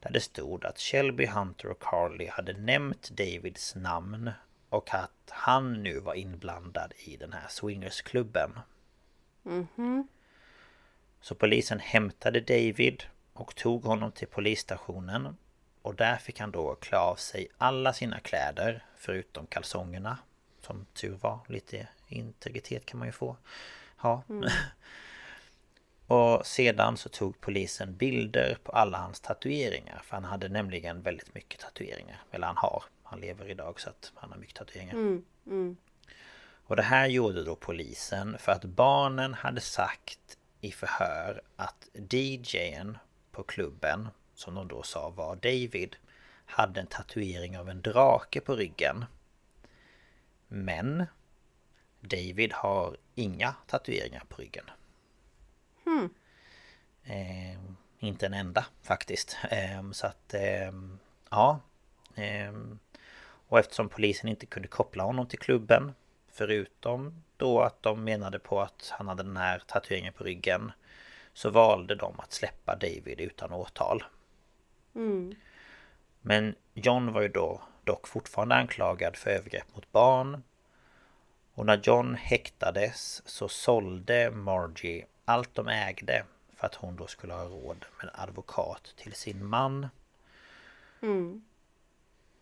[0.00, 4.30] där det stod att Shelby Hunter och Carly hade nämnt Davids namn
[4.68, 8.58] och att han nu var inblandad i den här swingersklubben.
[9.44, 10.06] Mm -hmm.
[11.20, 13.02] Så polisen hämtade David
[13.40, 15.36] och tog honom till polisstationen
[15.82, 20.18] och där fick han då klä av sig alla sina kläder förutom kalsongerna.
[20.60, 23.36] Som tur var, lite integritet kan man ju få
[23.96, 24.22] ha.
[24.28, 24.50] Mm.
[26.06, 30.02] och sedan så tog polisen bilder på alla hans tatueringar.
[30.04, 32.22] För han hade nämligen väldigt mycket tatueringar.
[32.30, 32.84] Eller han har.
[33.02, 34.94] Han lever idag så att han har mycket tatueringar.
[34.94, 35.24] Mm.
[35.46, 35.76] Mm.
[36.66, 42.98] Och det här gjorde då polisen för att barnen hade sagt i förhör att DJn
[43.32, 45.96] på klubben som de då sa var David
[46.46, 49.04] hade en tatuering av en drake på ryggen.
[50.48, 51.06] Men
[52.00, 54.64] David har inga tatueringar på ryggen.
[55.84, 56.10] Hmm.
[57.04, 57.60] Eh,
[57.98, 59.36] inte en enda faktiskt.
[59.50, 60.72] Eh, så att eh,
[61.30, 61.60] ja.
[62.14, 62.78] Ehm,
[63.48, 65.92] och eftersom polisen inte kunde koppla honom till klubben
[66.32, 70.72] Förutom då att de menade på att han hade den här tatueringen på ryggen
[71.32, 74.04] Så valde de att släppa David utan åtal.
[74.94, 75.34] Mm.
[76.20, 80.42] Men John var ju då dock fortfarande anklagad för övergrepp mot barn
[81.54, 86.24] och när John häktades så sålde Margie allt de ägde
[86.56, 89.88] för att hon då skulle ha råd med advokat till sin man.
[91.02, 91.44] Mm.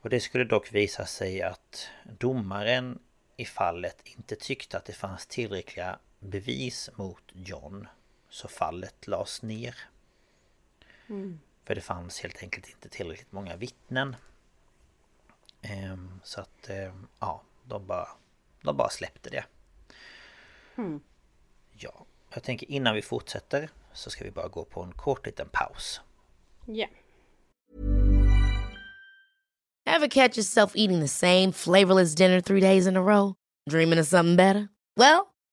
[0.01, 2.99] Och det skulle dock visa sig att domaren
[3.36, 7.89] i fallet inte tyckte att det fanns tillräckliga bevis mot John.
[8.31, 9.74] Så fallet lades ner.
[11.09, 11.41] Mm.
[11.64, 14.16] För det fanns helt enkelt inte tillräckligt många vittnen.
[15.62, 18.09] Ehm, så att, ehm, ja, de bara
[18.62, 19.45] de bara släppte det.
[20.76, 21.01] Mm.
[21.72, 25.49] Ja, jag tänker innan vi fortsätter så ska vi bara gå på en kort liten
[25.53, 26.01] paus.
[26.66, 26.74] Ja.
[26.74, 26.91] Yeah.
[29.87, 33.35] Have catch yourself eating the same flavorless dinner three days in a row?
[33.70, 34.68] Dreaming of something better?
[34.97, 35.28] Well,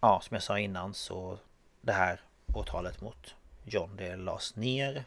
[0.00, 1.38] ja, som jag sa innan så
[1.80, 2.20] det här
[2.54, 5.04] åtalet mot John det lades ner.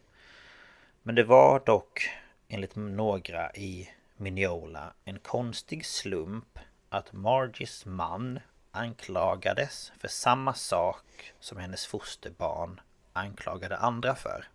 [1.03, 2.10] Men det var dock
[2.47, 8.39] enligt några i Miniola en konstig slump att Margies man
[8.72, 12.82] anklagades för samma sak som hennes fosterbarn
[13.14, 14.47] anklagade andra för.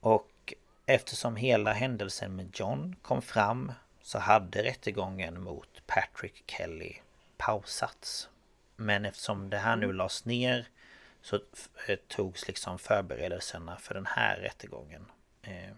[0.00, 0.54] Och
[0.86, 6.96] eftersom hela händelsen med John kom fram så hade rättegången mot Patrick Kelly
[7.36, 8.28] pausats.
[8.76, 10.68] Men eftersom det här nu lades ner
[11.22, 11.36] så
[11.88, 15.10] eh, togs liksom förberedelserna för den här rättegången
[15.42, 15.74] eh,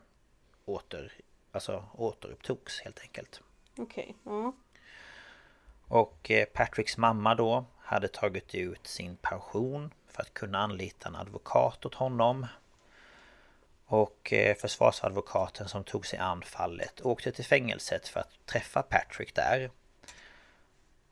[0.64, 1.12] åter,
[1.52, 3.40] alltså återupptogs helt enkelt.
[3.76, 4.52] Okej, ja.
[5.88, 11.16] Och eh, Patricks mamma då hade tagit ut sin pension för att kunna anlita en
[11.16, 12.46] advokat åt honom.
[13.86, 19.34] Och eh, försvarsadvokaten som tog sig an fallet åkte till fängelset för att träffa Patrick
[19.34, 19.70] där.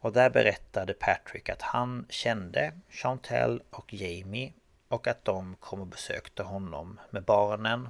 [0.01, 4.53] Och där berättade Patrick att han kände Chantel och Jamie
[4.89, 7.89] och att de kom och besökte honom med barnen.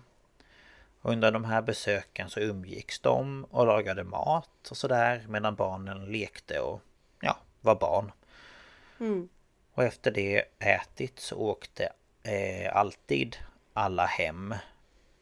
[1.02, 6.60] Under de här besöken så umgicks de och lagade mat och sådär medan barnen lekte
[6.60, 6.80] och
[7.20, 8.12] ja, var barn.
[9.72, 11.92] Och efter det ätit så åkte
[12.22, 13.36] eh, alltid
[13.72, 14.54] alla hem.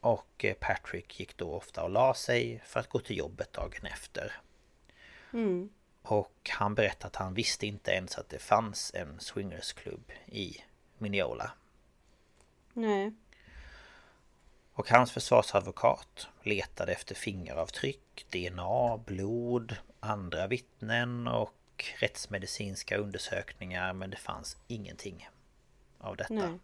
[0.01, 3.87] Och eh, Patrick gick då ofta och la sig för att gå till jobbet dagen
[3.87, 4.32] efter.
[6.05, 10.57] Och han berättade att han visste inte ens att det fanns en swingersklubb i
[10.99, 11.51] Minneola.
[12.73, 13.13] Nej.
[14.73, 24.17] Och hans försvarsadvokat letade efter fingeravtryck, DNA, blod, andra vittnen och rättsmedicinska undersökningar men det
[24.17, 25.29] fanns ingenting
[25.99, 26.35] av detta.
[26.35, 26.59] Nej.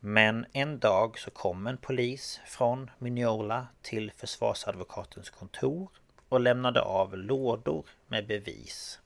[0.00, 5.88] Men en dag så kom en polis från Minneola till försvarsadvokatens kontor
[6.28, 9.00] och lämnade av lådor med bevis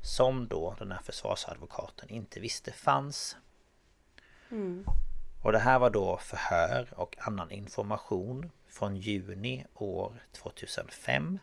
[0.00, 3.36] som då den här försvarsadvokaten inte visste fanns.
[5.42, 11.38] Och det här var då förhör och annan information från juni år 2005.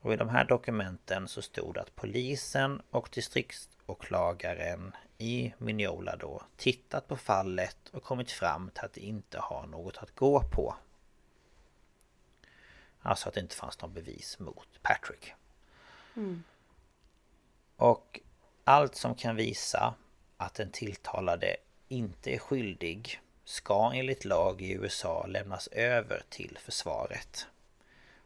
[0.00, 6.42] Och i de här dokumenten så stod det att polisen och distriktsåklagaren i Minneola då
[6.56, 10.74] tittat på fallet och kommit fram till att det inte har något att gå på.
[13.06, 15.32] Alltså att det inte fanns någon bevis mot Patrick.
[17.76, 18.20] Och
[18.64, 19.94] allt som kan visa
[20.36, 21.56] att den tilltalade
[21.88, 27.46] inte är skyldig ska enligt lag i USA lämnas över till försvaret.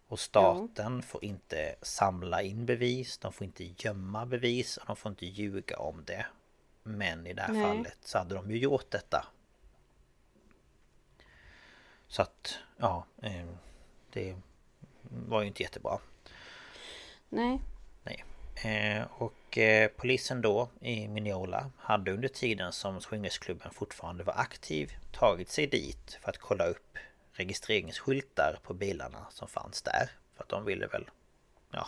[0.08, 5.10] Och staten får inte samla in bevis, de får inte gömma bevis och de får
[5.10, 6.26] inte ljuga om det.
[6.82, 7.62] Men i det här Nej.
[7.62, 9.26] fallet så hade de ju gjort detta.
[12.06, 13.46] Så att, ja, eh,
[14.12, 14.36] det
[15.10, 15.98] var ju inte jättebra.
[17.28, 17.60] Nej.
[18.02, 18.24] Nej.
[18.64, 24.92] Eh, och eh, polisen då i Minneola hade under tiden som swingersklubben fortfarande var aktiv
[25.12, 26.98] tagit sig dit för att kolla upp
[27.32, 30.10] registreringsskyltar på bilarna som fanns där.
[30.36, 31.10] För att de ville väl,
[31.70, 31.86] ja,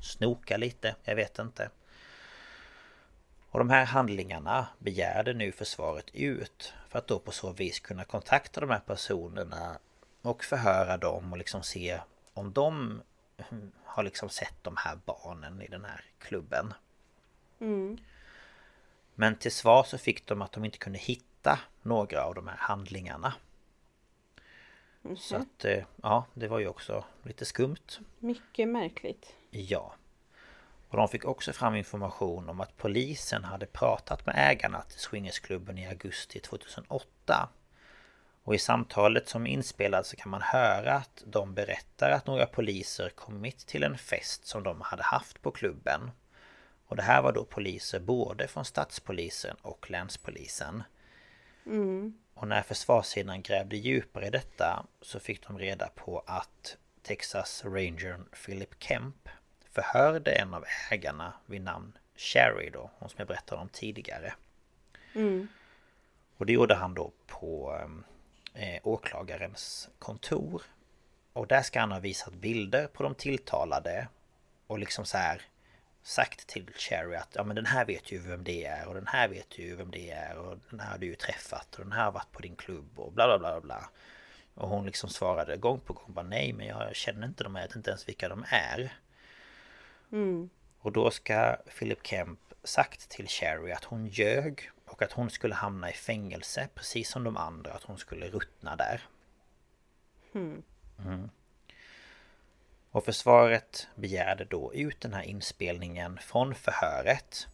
[0.00, 1.70] snoka lite, jag vet inte.
[3.50, 8.04] Och de här handlingarna begärde nu försvaret ut för att då på så vis kunna
[8.04, 9.78] kontakta de här personerna
[10.22, 12.00] och förhöra dem och liksom se
[12.40, 13.02] om de
[13.84, 16.74] har liksom sett de här barnen i den här klubben.
[19.14, 22.56] Men till svar så fick de att de inte kunde hitta några av de här
[22.56, 23.34] handlingarna.
[25.16, 28.00] Så att, eh, ja, det var ju också lite skumt.
[28.18, 29.34] Mycket märkligt.
[29.50, 29.94] Ja.
[30.88, 35.78] Och de fick också fram information om att polisen hade pratat med ägarna till swingersklubben
[35.78, 37.48] i augusti 2008.
[38.42, 42.46] Och i samtalet som är inspelat så kan man höra att de berättar att några
[42.46, 46.10] poliser kommit till en fest som de hade haft på klubben.
[46.86, 50.82] Och det här var då poliser både från stadspolisen och länspolisen.
[52.34, 58.28] Och när försvarssidan grävde djupare i detta så fick de reda på att Texas Rangern
[58.44, 59.28] Philip Kemp
[59.70, 64.34] förhörde en av ägarna vid namn Sherry då, hon som jag berättade om tidigare.
[66.36, 67.80] Och det gjorde han då på
[68.54, 70.62] eh, åklagarens kontor.
[71.32, 74.08] Och där ska han ha visat bilder på de tilltalade
[74.66, 75.42] och liksom så här
[76.02, 79.06] sagt till Cherry att ja men den här vet ju vem det är och den
[79.06, 81.92] här vet ju vem det är och den här har du ju träffat och den
[81.92, 83.90] här har varit på din klubb och bla bla bla bla.
[84.54, 87.62] Och hon liksom svarade gång på gång bara nej men jag känner inte dem, jag
[87.62, 88.92] vet inte ens vilka de är.
[90.12, 90.50] Mm.
[90.78, 95.54] Och då ska Philip Kemp sagt till Cherry att hon ljög och att hon skulle
[95.54, 99.02] hamna i fängelse precis som de andra, att hon skulle ruttna där.
[100.34, 100.62] Mm.
[101.04, 101.30] Mm.
[102.90, 107.46] Och försvaret begärde då ut den här inspelningen från förhöret.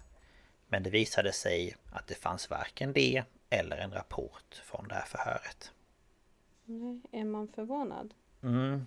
[0.68, 5.04] Men det visade sig att det fanns varken det eller en rapport från det här
[5.06, 5.72] förhöret.
[6.64, 8.14] Nej, är man förvånad?
[8.42, 8.86] Mm.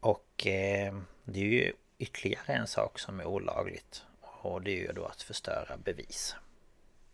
[0.00, 4.04] Och eh, det är ju ytterligare en sak som är olagligt.
[4.20, 6.36] Och det är ju då att förstöra bevis.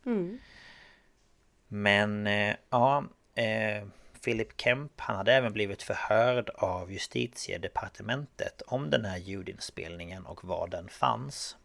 [0.07, 0.39] Mm.
[1.69, 3.87] Men eh, ja, eh,
[4.25, 10.69] Philip Kemp han hade även blivit förhörd av justitiedepartementet om den här ljudinspelningen och var
[10.69, 11.57] den fanns.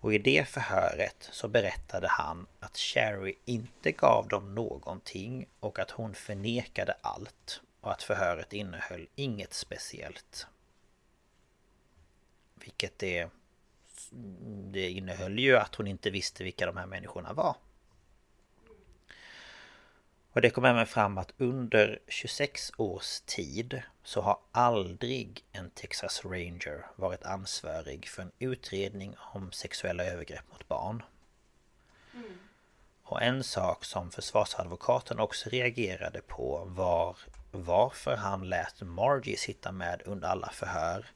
[0.00, 5.90] Och i det förhöret så berättade han att Sherry inte gav dem någonting och att
[5.90, 10.46] hon förnekade allt och att förhöret innehöll inget speciellt.
[12.54, 13.30] Vilket det...
[14.72, 17.56] Det innehöll ju att hon inte visste vilka de här människorna var.
[20.36, 26.24] Och det kom även fram att under 26 års tid så har aldrig en Texas
[26.24, 31.02] Ranger varit ansvarig för en utredning om sexuella övergrepp mot barn.
[33.02, 37.16] Och en sak som försvarsadvokaten också reagerade på var
[37.50, 41.06] varför han lät Margie sitta med under alla förhör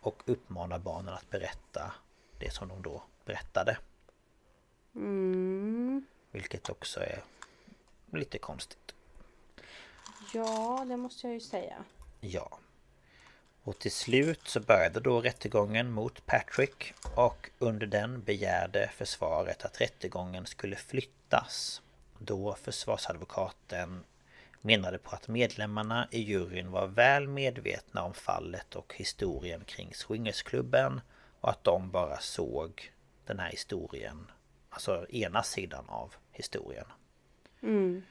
[0.00, 1.92] och uppmana barnen att berätta
[2.38, 3.78] det som de då berättade.
[4.94, 6.06] Mm.
[6.30, 7.22] Vilket också är
[8.12, 8.94] lite konstigt.
[10.34, 11.84] Ja, det måste jag ju säga.
[12.20, 12.58] Ja.
[13.62, 19.80] Och till slut så började då rättegången mot Patrick och under den begärde försvaret att
[19.80, 21.82] rättegången skulle flyttas.
[22.18, 24.04] Då försvarsadvokaten
[24.60, 31.00] menade på att medlemmarna i juryn var väl medvetna om fallet och historien kring swingersklubben
[31.44, 32.92] och att de bara såg
[33.24, 34.30] den här historien,
[34.68, 36.86] alltså ena sidan av historien.
[37.62, 38.02] Mm.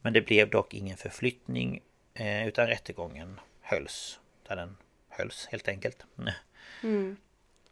[0.00, 1.82] Men det blev dock ingen förflyttning
[2.14, 4.76] eh, utan rättegången hölls där den
[5.08, 6.06] hölls helt enkelt.
[6.82, 7.16] Mm.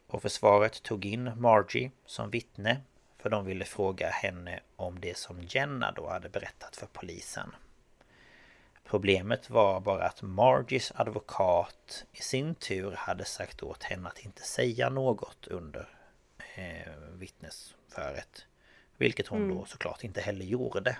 [0.07, 2.81] Och försvaret tog in Margie som vittne
[3.17, 7.55] för de ville fråga henne om det som Jenna då hade berättat för polisen.
[8.91, 14.41] Problemet var bara att Margies advokat i sin tur hade sagt åt henne att inte
[14.41, 15.89] säga något under
[16.55, 18.45] eh, vittnesföret.
[18.97, 20.97] Vilket hon då såklart inte heller gjorde.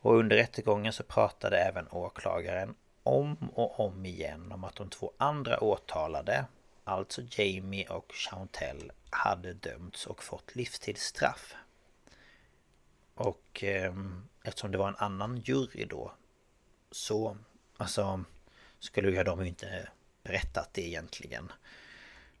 [0.00, 5.12] Och under rättegången så pratade även åklagaren om och om igen om att de två
[5.16, 6.46] andra åtalade,
[6.84, 11.54] alltså Jamie och Chantel, hade dömts och fått livstidsstraff.
[13.14, 13.94] Och eh,
[14.44, 16.12] eftersom det var en annan jury då
[16.90, 17.36] så
[17.76, 18.24] alltså
[18.78, 19.88] skulle ju de inte
[20.22, 21.52] berättat det egentligen.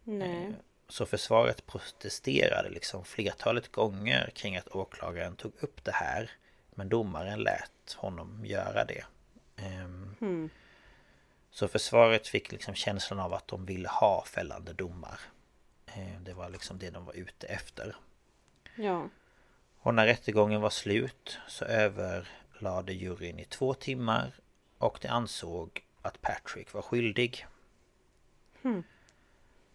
[0.04, 0.54] Nej.
[0.88, 6.30] Så försvaret protesterade liksom flertalet gånger kring att åklagaren tog upp det här.
[6.70, 9.04] Men domaren lät honom göra det.
[9.56, 10.50] Mm.
[11.50, 15.20] Så försvaret fick liksom känslan av att de ville ha fällande domar.
[15.86, 17.96] Ehm, Det var liksom det de var ute efter.
[18.76, 19.08] Ja.
[19.84, 24.32] Och när rättegången var slut så överlade juryn i två timmar
[24.78, 27.46] och de ansåg att Patrick var skyldig.
[28.62, 28.82] Hmm.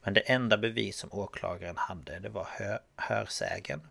[0.02, 3.82] Men det enda bevis som åklagaren hade det var hö hörsägen.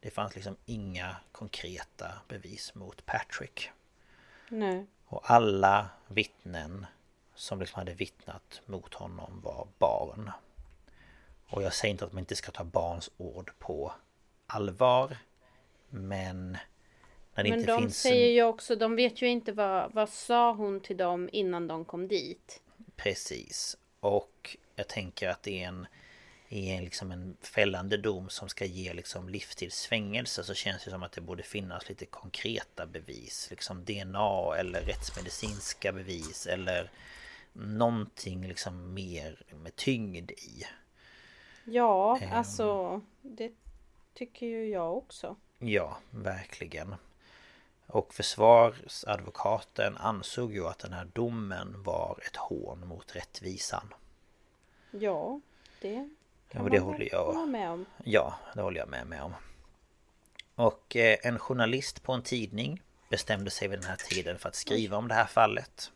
[0.00, 3.70] Det fanns liksom inga konkreta bevis mot Patrick.
[4.48, 4.86] Nej.
[5.06, 6.86] Och alla vittnen
[7.34, 10.30] som liksom hade vittnat mot honom var barn.
[11.48, 13.92] Och jag säger inte att man inte ska ta barns ord på
[14.46, 15.16] allvar.
[15.94, 16.52] Men
[17.34, 18.00] när det Men inte de finns...
[18.02, 21.84] säger ju också, de vet ju inte vad, vad sa hon till dem innan de
[21.84, 22.60] kom dit.
[22.96, 23.76] Precis.
[24.00, 25.86] Och jag tänker att det är en,
[26.48, 31.12] är liksom en fällande dom som ska ge liksom livstidsfängelse så känns det som att
[31.12, 33.46] det borde finnas lite konkreta bevis.
[33.50, 36.90] Liksom DNA eller rättsmedicinska bevis eller
[37.52, 40.64] någonting liksom mer med tyngd i.
[41.64, 42.32] Ja, Ehm.
[42.32, 43.52] alltså det
[44.14, 45.36] tycker ju jag också.
[45.58, 46.94] Ja, verkligen.
[47.86, 53.94] Och försvarsadvokaten ansåg ju att den här domen var ett hån mot rättvisan.
[54.90, 55.40] Ja,
[55.80, 55.94] det
[56.48, 57.86] kan Ja, det man håller jag- med om.
[58.04, 59.34] Ja, det håller jag med mig om.
[60.54, 64.54] Och eh, en journalist på en tidning bestämde sig vid den här tiden för att
[64.54, 65.92] skriva om det här fallet.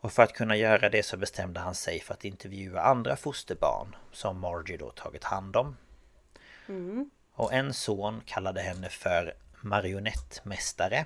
[0.00, 3.96] Och för att kunna göra det så bestämde han sig för att intervjua andra fosterbarn
[4.12, 5.76] som Margie då tagit hand om.
[6.68, 7.10] Mm.
[7.34, 11.04] Och en son kallade henne för marionettmästare.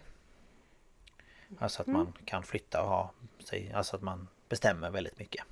[1.59, 3.13] Alltså att man kan flytta och ha
[3.45, 5.45] sig, alltså att man bestämmer väldigt mycket.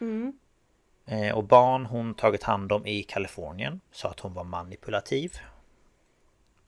[0.00, 0.38] Mm.
[1.06, 5.38] Eh, och barn hon tagit hand om i Kalifornien sa att hon var manipulativ.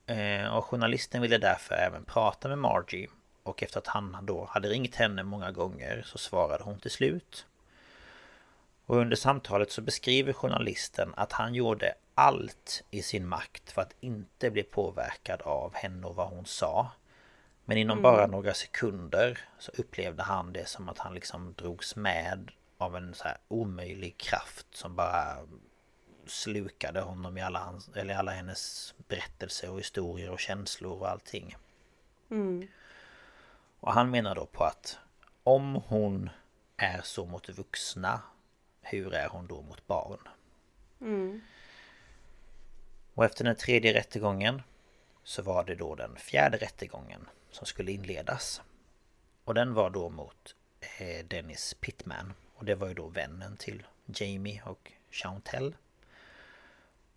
[0.06, 3.08] Eh, och journalisten ville därför även prata med Margie.
[3.42, 7.46] Och efter att han då hade ringt henne många gånger så svarade hon till slut.
[8.86, 13.94] Och under samtalet så beskriver journalisten att han gjorde allt i sin makt för att
[14.00, 16.90] inte bli påverkad av henne och vad hon sa.
[17.64, 18.02] Men inom mm.
[18.02, 23.14] bara några sekunder så upplevde han det som att han liksom drogs med av en
[23.14, 25.46] så här omöjlig kraft som bara
[26.26, 31.56] slukade honom i alla, hans, eller alla hennes berättelser och historier och känslor och allting.
[32.30, 32.68] Mm.
[33.80, 34.98] Och han menar då på att
[35.42, 36.30] om hon
[36.76, 38.20] är så mot vuxna,
[38.82, 40.28] hur är hon då mot barn?
[41.00, 41.40] Mm.
[43.16, 44.62] Och efter den tredje rättegången
[45.24, 48.62] så var det då den fjärde rättegången som skulle inledas.
[49.44, 52.32] Och den var då mot eh, Dennis Pittman.
[52.54, 55.76] Och det var ju då vännen till Jamie och Chantel.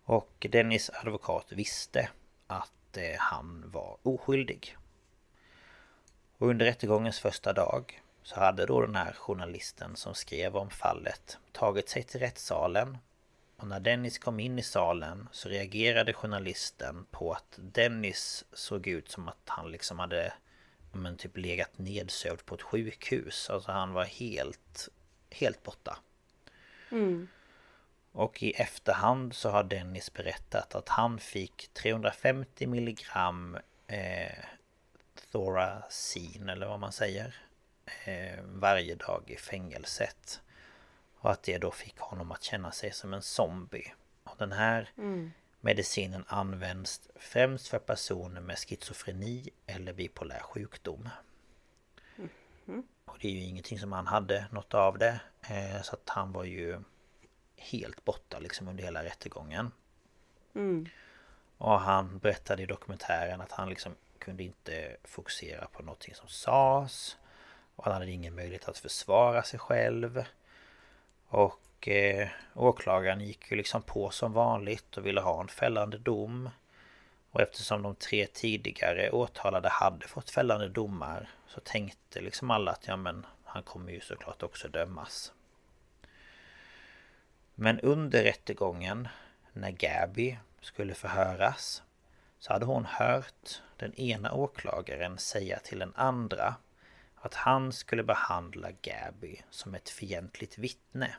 [0.04, 2.08] Och Dennis advokat visste
[2.46, 4.76] att eh, han var oskyldig.
[6.38, 11.38] Och under rättegångens första dag så hade då den här journalisten som skrev om fallet
[11.52, 12.98] tagit sig till rättssalen
[13.60, 19.10] och när Dennis kom in i salen så reagerade journalisten på att Dennis såg ut
[19.10, 20.32] som att han liksom hade
[20.92, 23.50] men typ legat nedsövd på ett sjukhus.
[23.50, 24.88] Alltså han var helt,
[25.30, 25.98] helt borta.
[26.90, 27.28] Mm.
[28.12, 34.44] Och i efterhand så har Dennis berättat att han fick 350 milligram eh,
[35.32, 37.34] Thorazin eller vad man säger.
[38.04, 40.40] Eh, varje dag i fängelset.
[41.20, 43.92] Och att det då fick honom att känna sig som en zombie.
[44.24, 45.32] Och den här mm.
[45.60, 51.08] medicinen används främst för personer med schizofreni eller bipolär sjukdom.
[52.68, 52.82] Mm.
[53.04, 55.20] Och det är ju ingenting som han hade något av det.
[55.42, 56.80] Eh, så att han var ju
[57.56, 59.72] helt borta liksom under hela rättegången.
[60.54, 60.88] Mm.
[61.58, 67.16] Och han berättade i dokumentären att han liksom kunde inte fokusera på någonting som sades.
[67.76, 70.24] Och han hade ingen möjlighet att försvara sig själv.
[71.30, 76.50] Och eh, åklagaren gick ju liksom på som vanligt och ville ha en fällande dom.
[77.30, 82.86] Och eftersom de tre tidigare åtalade hade fått fällande domar så tänkte liksom alla att
[82.86, 85.32] ja men han kommer ju såklart också dömas.
[87.54, 89.08] Men under rättegången
[89.52, 91.82] när Gabby skulle förhöras
[92.38, 96.54] så hade hon hört den ena åklagaren säga till den andra
[97.20, 101.16] att han skulle behandla Gabby som ett fientligt vittne.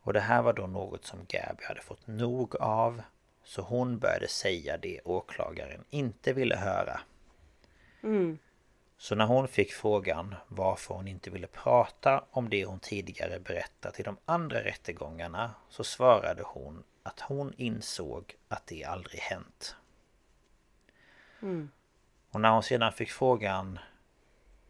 [0.00, 3.02] Och det här var då något som Gabby hade fått nog av
[3.44, 7.00] så hon började säga det åklagaren inte ville höra.
[8.02, 8.38] Mm.
[8.96, 14.00] Så när hon fick frågan varför hon inte ville prata om det hon tidigare berättat
[14.00, 19.76] i de andra rättegångarna så svarade hon att hon insåg att det aldrig hänt.
[21.42, 21.70] Mm.
[22.34, 23.78] Och när hon sedan fick frågan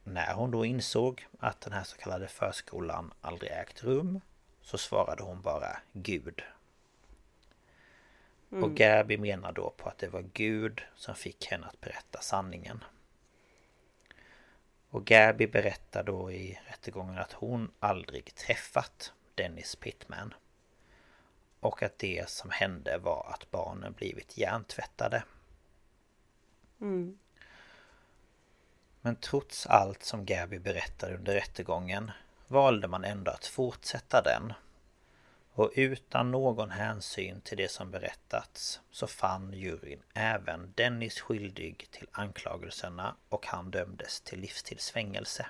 [0.05, 4.21] när hon då insåg att den här så kallade förskolan aldrig ägt rum
[4.63, 6.43] så svarade hon bara Gud.
[8.53, 8.65] Mm.
[8.65, 12.85] Och Gabi menar då på att det var Gud som fick henne att berätta sanningen.
[14.91, 20.35] Och Gabi berättar då i rättegången att hon aldrig träffat Dennis Pittman.
[21.61, 25.25] Och att det som hände var att barnen blivit hjärntvättade.
[26.81, 27.19] Mm.
[29.05, 32.11] Men trots allt som Gabby berättade under rättegången
[32.49, 34.53] valde man ändå att fortsätta den.
[35.53, 42.07] Och utan någon hänsyn till det som berättats så fann juryn även Dennis skyldig till
[42.13, 45.47] anklagelserna och han dömdes till livstidsfängelse.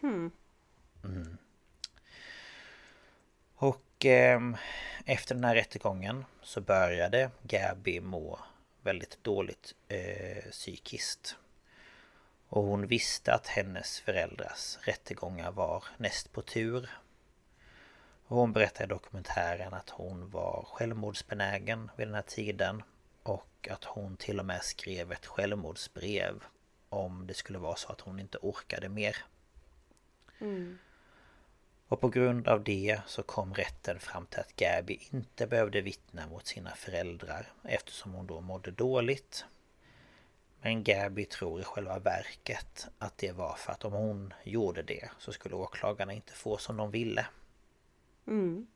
[0.00, 0.30] Hmm.
[1.04, 1.36] Mm.
[3.56, 4.40] Och eh,
[5.04, 8.38] efter den här rättegången så började Gabby må
[8.82, 11.36] väldigt dåligt eh, psykiskt.
[12.54, 16.90] Och hon visste att hennes föräldrars rättegångar var näst på tur.
[18.26, 22.82] Och hon berättade i dokumentären att hon var självmordsbenägen vid den här tiden.
[23.22, 26.42] Och att hon till och med skrev ett självmordsbrev
[26.88, 29.16] om det skulle vara så att hon inte orkade mer.
[30.38, 30.78] Mm.
[31.88, 36.26] Och på grund av det så kom rätten fram till att Gabby inte behövde vittna
[36.26, 39.44] mot sina föräldrar eftersom hon då mådde dåligt.
[40.64, 45.10] Men Gabby tror i själva verket att det var för att om hon gjorde det
[45.18, 47.26] så skulle åklagarna inte få som de ville.
[48.26, 48.66] Mm.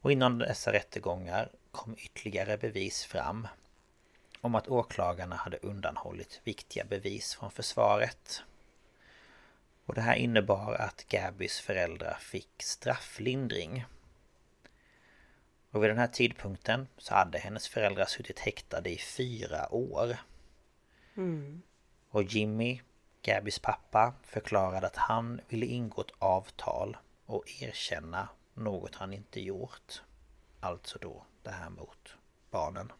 [0.00, 3.48] Och innan dessa rättegångar kom ytterligare bevis fram
[4.40, 8.42] om att åklagarna hade undanhållit viktiga bevis från försvaret.
[9.86, 13.84] Och det här innebar att Gabbys föräldrar fick strafflindring.
[15.72, 20.16] Och vid den här tidpunkten så hade hennes föräldrar suttit häktade i fyra år.
[21.16, 21.62] Mm.
[22.10, 22.80] Och Jimmy,
[23.22, 26.96] Gabbys pappa, förklarade att han ville ingå ett avtal
[27.26, 30.02] och erkänna något han inte gjort.
[30.60, 32.16] Alltså då det här mot
[32.50, 32.92] barnen.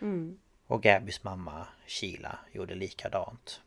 [0.00, 0.38] Mm.
[0.66, 3.60] Och Gabbys mamma Sheila gjorde likadant.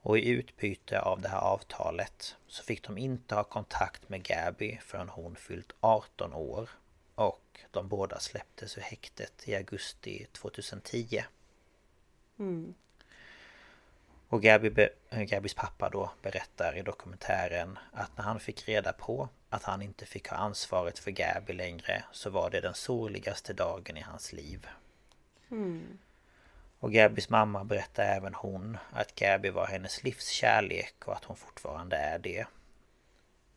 [0.00, 4.78] Och i utbyte av det här avtalet så fick de inte ha kontakt med Gabby
[4.82, 6.68] förrän hon fyllt 18 år.
[7.18, 11.24] Och de båda släpptes ur häktet i augusti 2010.
[12.38, 12.74] Mm.
[14.28, 18.92] Och Gabby be, äh, Gabbys pappa då berättar i dokumentären att när han fick reda
[18.92, 23.52] på att han inte fick ha ansvaret för Gabby längre så var det den sorgligaste
[23.52, 24.66] dagen i hans liv.
[25.50, 25.98] Mm.
[26.78, 31.96] Och Gabbys mamma berättar även hon att Gabby var hennes livskärlek och att hon fortfarande
[31.96, 32.46] är det.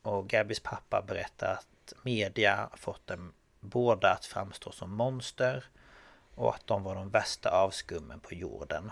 [0.02, 5.66] Och Gabbys pappa berättar att media fått dem båda att framstå som monster
[6.36, 8.92] och att de var de värsta avskummen på jorden.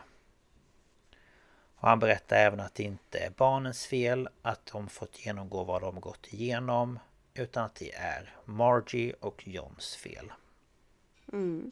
[1.75, 5.81] Och han berättar även att det inte är barnens fel att de fått genomgå vad
[5.81, 6.99] de gått igenom
[7.33, 10.31] utan att det är Margie och Johns fel.
[11.33, 11.71] Mm.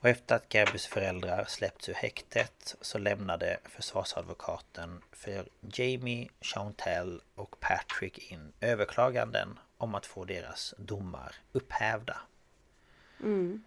[0.00, 7.60] Och efter att Gabbys föräldrar släppts ur häktet så lämnade försvarsadvokaten för Jamie, Chantel och
[7.60, 12.16] Patrick in överklaganden om att få deras domar upphävda.
[13.20, 13.64] Mm.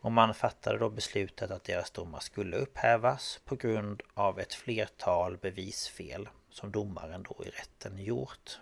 [0.00, 5.36] Och man fattade då beslutet att deras domar skulle upphävas på grund av ett flertal
[5.36, 8.60] bevisfel som domaren då i rätten gjort.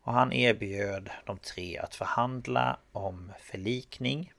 [0.00, 4.32] Och han erbjöd de tre att förhandla om förlikning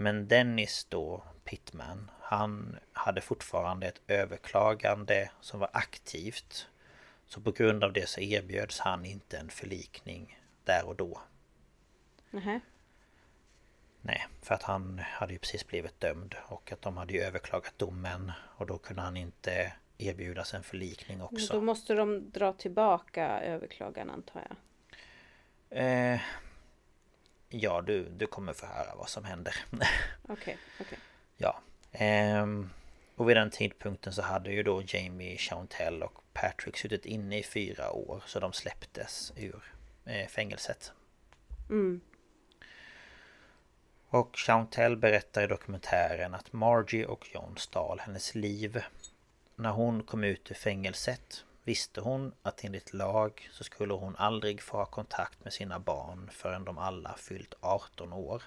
[0.00, 6.68] men Dennis då, Pittman, han hade fortfarande ett överklagande som var aktivt.
[7.28, 11.20] Så på grund av det så erbjöds han inte en förlikning där och då.
[12.30, 12.60] Nähä.
[14.00, 17.78] Nej, för att han hade ju precis blivit dömd och att de hade ju överklagat
[17.78, 21.52] domen och då kunde han inte erbjudas en förlikning Men också.
[21.54, 24.56] då måste de dra tillbaka överklagan antar jag.
[25.70, 26.20] Eh,
[27.48, 29.54] ja, du, du kommer få höra vad som händer.
[30.28, 30.98] Okej, okej.
[31.36, 31.60] Ja.
[31.92, 32.70] Ehm,
[33.16, 37.42] och vid den tidpunkten så hade ju då Jamie, Chantel och Patrick suttit inne i
[37.42, 38.22] fyra år.
[38.26, 39.74] Så de släpptes ur
[40.04, 40.92] eh, fängelset.
[41.70, 42.00] Mm.
[44.08, 48.82] Och Chantel berättar i dokumentären att Margie och John stal hennes liv.
[49.54, 54.62] När hon kom ut ur fängelset visste hon att enligt lag så skulle hon aldrig
[54.62, 58.42] få ha kontakt med sina barn förrän de alla fyllt 18 år.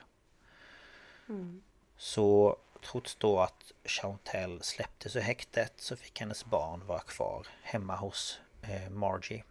[1.30, 1.64] Mm.
[1.98, 7.96] Så trots då att Chantel släpptes ur häktet så fick hennes barn vara kvar hemma
[7.96, 9.44] hos eh, Margie.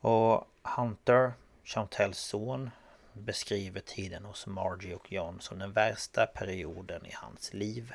[0.00, 1.32] Och Hunter,
[1.64, 2.70] Chantels son,
[3.12, 7.94] beskriver tiden hos Margie och John som den värsta perioden i hans liv.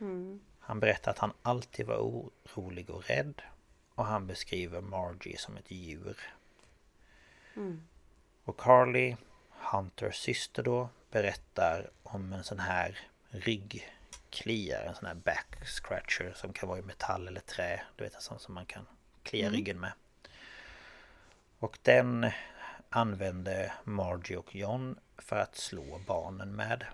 [0.00, 0.40] Mm.
[0.60, 3.42] Han berättar att han alltid var orolig och rädd
[3.94, 6.16] och han beskriver Margie som ett djur.
[7.56, 7.82] Mm.
[8.44, 9.16] Och Carly,
[9.50, 12.98] Hunters syster då, berättar om en sån här
[13.28, 17.82] ryggkliare, en sån här back scratcher som kan vara i metall eller trä.
[17.96, 18.86] Du vet en sån som man kan
[19.22, 19.92] klia ryggen med.
[21.58, 22.30] Och den
[22.90, 26.84] använde Margie och John för att slå barnen med.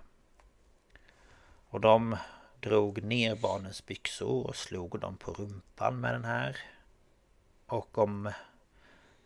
[1.69, 2.17] Och de
[2.61, 6.57] drog ner barnens byxor och slog dem på rumpan med den här.
[7.67, 8.33] Och om...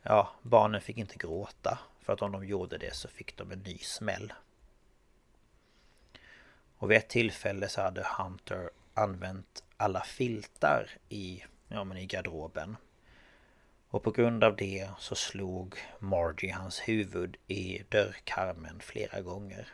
[0.03, 1.79] Ja, barnen fick inte gråta.
[2.01, 4.33] För att om de gjorde det så fick de en ny smäll.
[6.87, 12.77] Och vid ett tillfälle så hade Hunter använt alla filtar i, ja, men i garderoben.
[13.89, 19.69] Och på grund av det så slog Margie hans huvud i dörrkarmen flera gånger.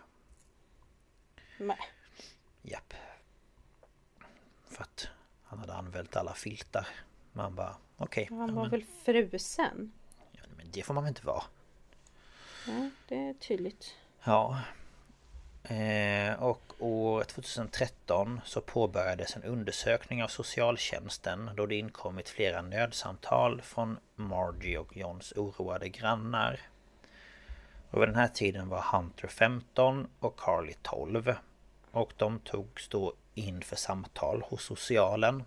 [1.58, 1.78] Nej.
[2.62, 2.94] Japp.
[4.68, 5.08] För att
[5.42, 6.88] han hade använt alla filtar.
[7.32, 8.26] Man bara, okej.
[8.30, 9.92] Han ja, var men, väl frusen?
[10.32, 11.42] ja, men det får man väl inte vara.
[12.66, 13.96] Ja, det är tydligt.
[14.24, 14.60] Ja.
[15.64, 23.62] Eh, och år 2013 så påbörjades en undersökning av socialtjänsten då det inkommit flera nödsamtal
[23.62, 26.60] från Margie och Johns oroade grannar.
[27.90, 31.34] Och vid den här tiden var Hunter 15 och Carly 12.
[31.90, 35.44] Och de togs då in för samtal hos socialen.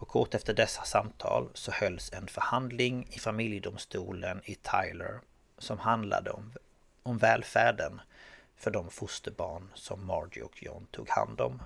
[0.00, 5.20] Och kort efter dessa samtal så hölls en förhandling i familjedomstolen i Tyler
[5.58, 6.52] som handlade om,
[7.06, 8.00] om välfärden
[8.56, 11.62] för de fosterbarn som Margie och John tog hand om.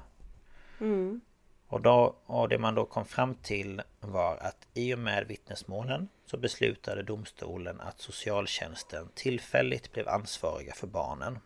[0.81, 1.21] Mm.
[1.67, 6.09] Och, då, och det man då kom fram till var att i och med vittnesmålen
[6.27, 11.39] så beslutade domstolen att socialtjänsten tillfälligt blev ansvariga för barnen.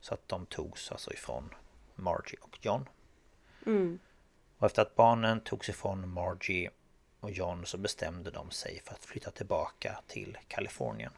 [0.00, 1.54] Så att de togs alltså ifrån
[1.94, 2.88] Margie och John.
[3.66, 3.98] Mm.
[4.58, 6.70] Och efter att barnen togs ifrån Margie
[7.20, 11.12] och John så bestämde de sig för att flytta tillbaka till Kalifornien.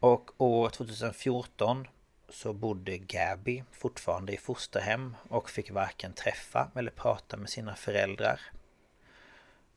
[0.00, 1.88] Och år 2014
[2.28, 8.40] så bodde Gabby fortfarande i fosterhem och fick varken träffa eller prata med sina föräldrar.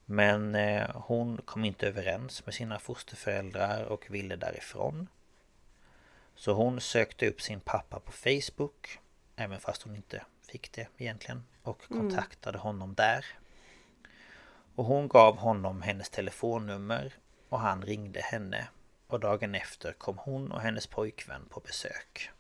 [0.05, 5.07] Men eh, hon kom inte överens med sina fosterföräldrar och ville därifrån.
[6.35, 8.99] Så hon sökte upp sin pappa på Facebook
[9.35, 13.25] Även fast hon inte fick det egentligen Och kontaktade honom där
[14.75, 17.13] Och hon gav honom hennes telefonnummer
[17.49, 18.67] Och han ringde henne
[19.07, 22.31] Och dagen efter kom hon och hennes pojkvän på besök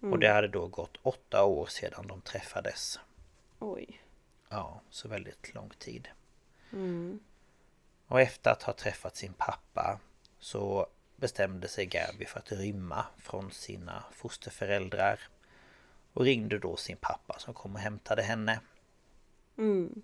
[0.00, 3.00] Och det hade då gått åtta år sedan de träffades
[3.58, 4.02] Oj.
[4.48, 6.08] Ja, så väldigt lång tid
[6.72, 7.20] Mm.
[8.06, 10.00] Och efter att ha träffat sin pappa
[10.38, 10.86] så
[11.16, 15.20] bestämde sig Gabby för att rymma från sina fosterföräldrar
[16.12, 18.60] och ringde då sin pappa som kom och hämtade henne.
[19.58, 20.02] Mm.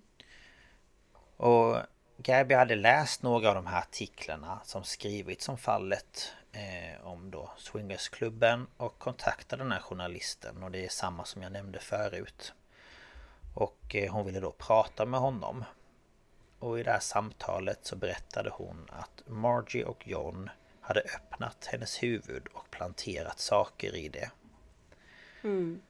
[1.36, 1.76] Och
[2.25, 7.51] Gabby hade läst några av de här artiklarna som skrivits om fallet eh, om då
[7.59, 12.53] Swingersklubben och kontaktade den här journalisten och det är samma som jag nämnde förut.
[13.55, 15.64] Och eh, hon ville då prata med honom.
[16.59, 20.51] Och i det här samtalet så berättade hon att Margie och John
[20.81, 24.31] hade öppnat hennes huvud och planterat saker i det.
[25.43, 25.83] Mm.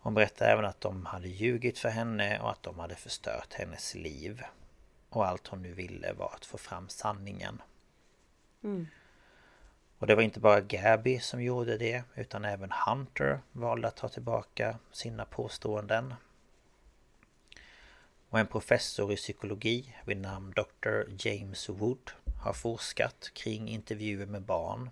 [0.00, 3.94] Hon berättade även att de hade ljugit för henne och att de hade förstört hennes
[3.94, 4.44] liv.
[5.08, 7.62] Och allt hon nu ville var att få fram sanningen.
[8.62, 8.86] Mm.
[9.98, 14.08] Och det var inte bara Gabby som gjorde det utan även Hunter valde att ta
[14.08, 16.14] tillbaka sina påståenden.
[18.28, 21.02] Och en professor i psykologi vid namn Dr.
[21.18, 22.10] James Wood
[22.42, 24.90] har forskat kring intervjuer med barn.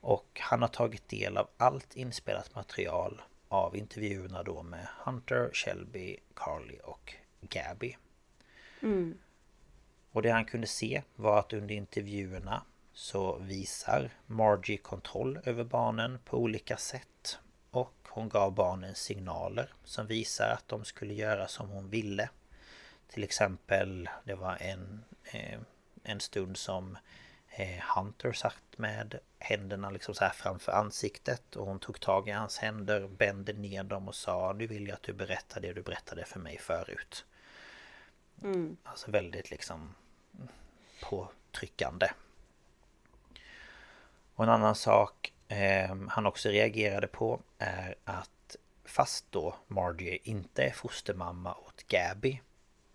[0.00, 6.16] Och han har tagit del av allt inspelat material av intervjuerna då med Hunter, Shelby,
[6.34, 7.96] Carly och Gabby.
[8.82, 9.18] Mm.
[10.12, 16.18] Och det han kunde se var att under intervjuerna så visar Margie kontroll över barnen
[16.24, 17.38] på olika sätt.
[17.70, 22.28] Och hon gav barnen signaler som visar att de skulle göra som hon ville.
[23.08, 25.60] Till exempel, det var en, eh,
[26.02, 26.98] en stund som
[27.48, 32.32] eh, Hunter satt med händerna liksom så här framför ansiktet och hon tog tag i
[32.32, 35.82] hans händer, bände ner dem och sa Nu vill jag att du berättar det du
[35.82, 37.24] berättade för mig förut.
[38.42, 38.76] Mm.
[38.84, 39.94] Alltså väldigt liksom
[41.02, 42.10] påtryckande.
[44.34, 50.64] Och en annan sak eh, han också reagerade på är att fast då Margie inte
[50.64, 52.40] är fostermamma åt Gabby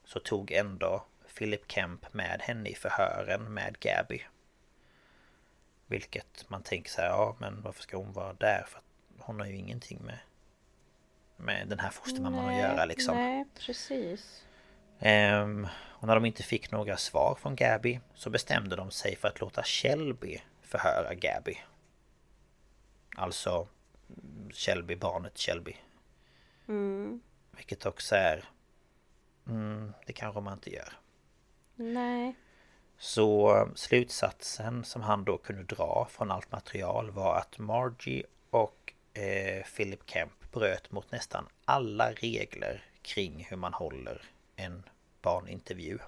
[0.03, 1.05] så tog ändå
[1.37, 4.21] Philip Kemp med henne i förhören med Gabby.
[5.87, 8.65] Vilket man tänker sig, ja men varför ska hon vara där?
[8.67, 8.81] För
[9.19, 10.19] hon har ju ingenting med
[11.37, 13.15] med den här fostermamman att göra liksom.
[13.15, 14.44] Nej, precis.
[14.99, 19.27] Ehm, och när de inte fick några svar från Gabby så bestämde de sig för
[19.27, 21.57] att låta Shelby förhöra Gabby.
[23.15, 23.67] Alltså
[24.51, 25.75] Shelby, barnet Shelby.
[26.67, 27.21] Mm.
[27.51, 28.43] Vilket också är...
[29.47, 30.93] Mm, det kanske man inte gör.
[31.75, 32.35] Nej.
[32.97, 39.65] Så slutsatsen som han då kunde dra från allt material var att Margie och eh,
[39.75, 44.21] Philip Kemp bröt mot nästan alla regler kring hur man håller
[44.55, 44.83] en
[45.21, 45.99] barnintervju.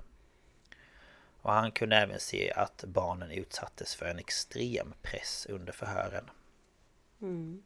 [1.42, 6.30] Och han kunde även se att barnen utsattes för en extrem press under förhören.
[7.22, 7.64] Mm.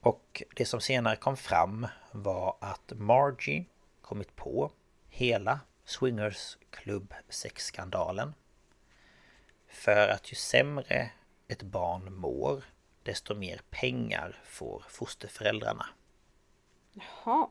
[0.00, 3.64] Och det som senare kom fram var att Margie
[4.00, 4.72] kommit på
[5.08, 8.34] hela Swingers Club sexskandalen.
[9.68, 11.10] För att ju sämre
[11.48, 12.64] ett barn mår
[13.02, 15.86] desto mer pengar får fosterföräldrarna.
[16.92, 17.48] Jaha.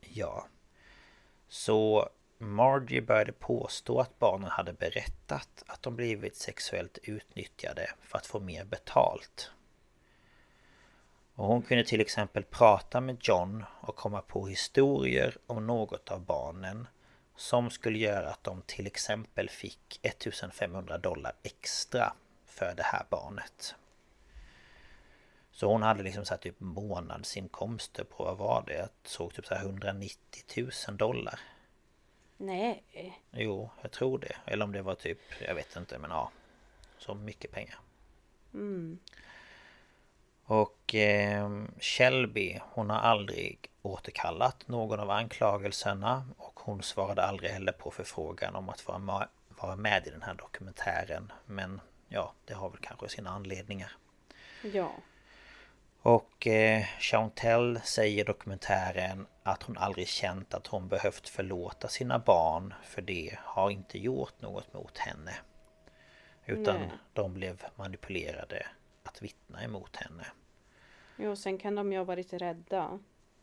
[0.00, 0.46] Ja.
[1.48, 2.08] Så
[2.38, 8.40] Margie började påstå att barnen hade berättat att de blivit sexuellt utnyttjade för att få
[8.40, 9.50] mer betalt.
[11.34, 16.20] Och hon kunde till exempel prata med John och komma på historier om något av
[16.20, 16.86] barnen
[17.36, 22.12] Som skulle göra att de till exempel fick 1500 dollar extra
[22.46, 23.74] för det här barnet.
[25.58, 28.74] Så hon hade liksom så här typ månadsinkomster på, vad var det?
[28.74, 31.40] Jag såg typ så här 190 000 dollar.
[32.36, 32.82] Nej.
[33.30, 34.36] Jo, jag tror det.
[34.44, 36.30] Eller om det var typ, jag vet inte men ja.
[36.98, 37.78] Så mycket pengar.
[38.54, 38.98] Mm.
[40.44, 47.72] Och eh, Shelby, hon har aldrig återkallat någon av anklagelserna och hon svarade aldrig heller
[47.72, 51.32] på förfrågan om att vara, vara med i den här dokumentären.
[51.46, 53.92] Men ja, det har väl kanske sina anledningar.
[54.62, 54.92] Ja.
[56.08, 62.18] Och eh, Chantel säger i dokumentären att hon aldrig känt att hon behövt förlåta sina
[62.18, 65.34] barn för det har inte gjort något mot henne.
[66.46, 66.90] Utan Nej.
[67.12, 68.66] de blev manipulerade
[69.02, 70.26] att vittna emot henne.
[71.16, 72.98] Jo, sen kan de ju ha varit rädda.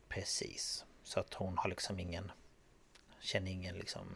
[0.07, 0.85] Precis.
[1.03, 2.31] Så att hon har liksom ingen...
[3.19, 4.15] Känner ingen liksom...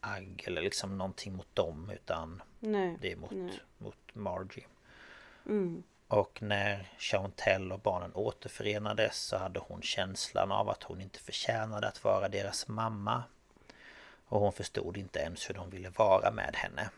[0.00, 2.96] Agg eller liksom någonting mot dem utan Nej.
[3.00, 3.60] det är mot, Nej.
[3.78, 4.66] mot Margie.
[5.46, 5.82] Mm.
[6.08, 11.88] Och när Chantel och barnen återförenades så hade hon känslan av att hon inte förtjänade
[11.88, 13.22] att vara deras mamma.
[14.26, 16.90] Och hon förstod inte ens hur de ville vara med henne.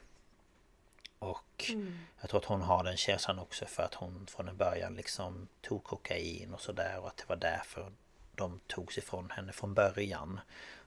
[1.18, 1.72] Och
[2.20, 5.48] jag tror att hon har den känslan också för att hon från en början liksom
[5.60, 7.92] tog kokain och sådär och att det var därför
[8.34, 10.40] de togs ifrån henne från början.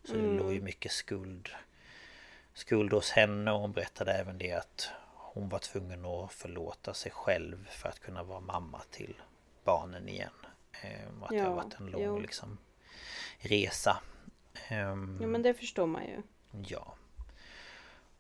[0.03, 1.49] Så det låg ju mycket skuld
[2.53, 4.89] skuld hos henne och hon berättade även det att
[5.34, 9.15] hon var tvungen att förlåta sig själv för att kunna vara mamma till
[9.64, 10.30] barnen igen.
[10.81, 12.19] Ehm, och att det har Ja, varit en lång jo.
[12.19, 12.57] liksom
[13.39, 14.01] resa.
[14.68, 16.22] Ehm, Ja, men det förstår man ju.
[16.68, 16.93] Ja.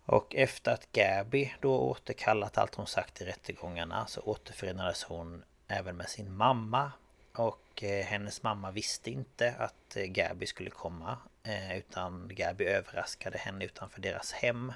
[0.05, 5.97] Och efter att Gabby då återkallat allt hon sagt i rättegångarna så återförenades hon även
[5.97, 6.91] med sin mamma.
[7.35, 11.17] Och eh, hennes mamma visste inte att eh, Gabby skulle komma.
[11.43, 14.73] Eh, utan Gabby överraskade henne utanför deras hem.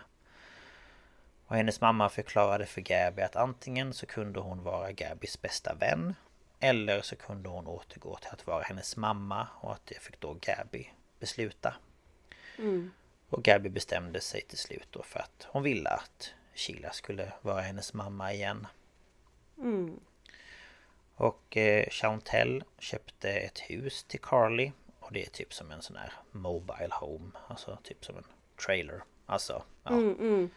[1.54, 6.16] Och hennes mamma förklarade för Gabby att antingen så kunde hon vara Gabbys bästa vän.
[6.60, 10.38] Eller så kunde hon återgå till att vara hennes mamma och att det fick då
[10.42, 10.90] Gabby
[11.20, 11.76] besluta.
[13.30, 17.62] Och Gabby bestämde sig till slut då för att hon ville att Sheila skulle vara
[17.62, 18.68] hennes mamma igen.
[19.58, 20.00] Mm.
[21.16, 24.72] Och eh, Chantel köpte ett hus till Carly.
[25.00, 27.32] Och det är typ som en sån här Mobile Home.
[27.48, 28.26] Alltså typ som en
[28.66, 29.04] trailer.
[29.26, 29.92] Alltså, ja.
[29.92, 30.50] Mm, mm.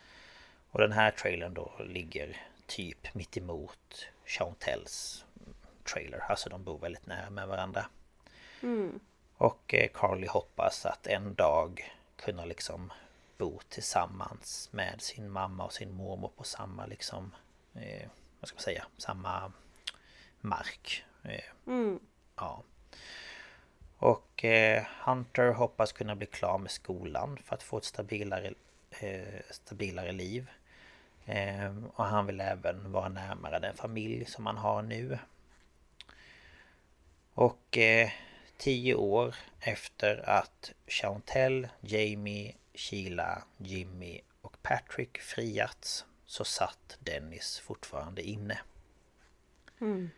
[0.77, 2.37] Och den här trailern då ligger
[2.67, 5.25] typ mitt emot Chantels
[5.85, 6.19] trailer.
[6.19, 7.87] Alltså de bor väldigt nära med varandra.
[8.63, 9.01] Mm.
[9.37, 12.93] Och eh, Carly hoppas att en dag kunna liksom
[13.39, 17.35] bo tillsammans med sin mamma och sin mormor på samma liksom...
[17.75, 18.09] Eh,
[18.41, 18.87] vad ska man säga?
[18.97, 19.53] Samma
[20.41, 21.05] mark.
[21.23, 22.01] Eh, Mm.
[22.37, 22.63] Ja.
[23.99, 28.55] Och eh, Hunter hoppas kunna bli klar med skolan för att få ett stabilare,
[28.91, 30.47] eh, stabilare liv.
[31.27, 35.19] Eh, och han vill även vara närmare den familj som han har nu.
[37.35, 38.11] Och eh,
[38.57, 48.23] tio år efter att Chantel, Jamie, Sheila, Jimmy och Patrick friats så satt Dennis fortfarande
[48.23, 48.59] inne.
[49.81, 50.11] Mm.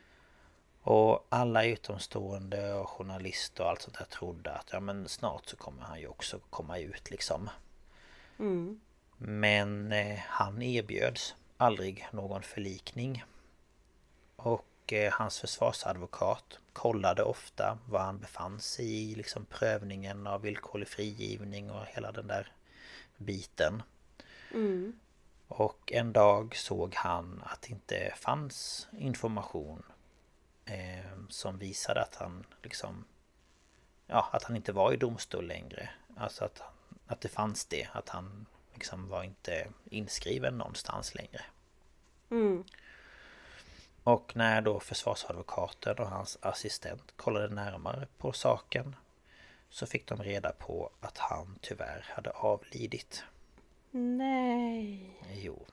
[0.82, 5.56] Och alla utomstående och journalister och allt sånt där trodde att ja men snart så
[5.56, 7.50] kommer han ju också komma ut liksom.
[8.38, 8.80] Mm.
[9.18, 13.24] Men eh, han erbjöds aldrig någon förlikning.
[14.36, 20.88] Och eh, hans försvarsadvokat kollade ofta var han befann sig i liksom prövningen av villkorlig
[20.88, 22.52] frigivning och hela den där
[23.16, 23.82] biten.
[24.54, 24.98] Mm.
[25.48, 29.82] Och en dag såg han att det inte fanns information
[30.64, 33.04] eh, som visade att han liksom
[34.10, 35.90] Ja, att han inte var i domstol längre.
[36.16, 36.62] Alltså att,
[37.06, 37.88] att det fanns det.
[37.92, 38.46] Att han
[38.78, 41.40] liksom var inte inskriven någonstans längre.
[42.30, 42.64] Mm.
[44.04, 48.96] Och när då försvarsadvokaten och hans assistent kollade närmare på saken
[49.70, 53.24] så fick de reda på att han tyvärr hade avlidit.
[53.90, 55.20] Nej.
[55.32, 55.66] Jo.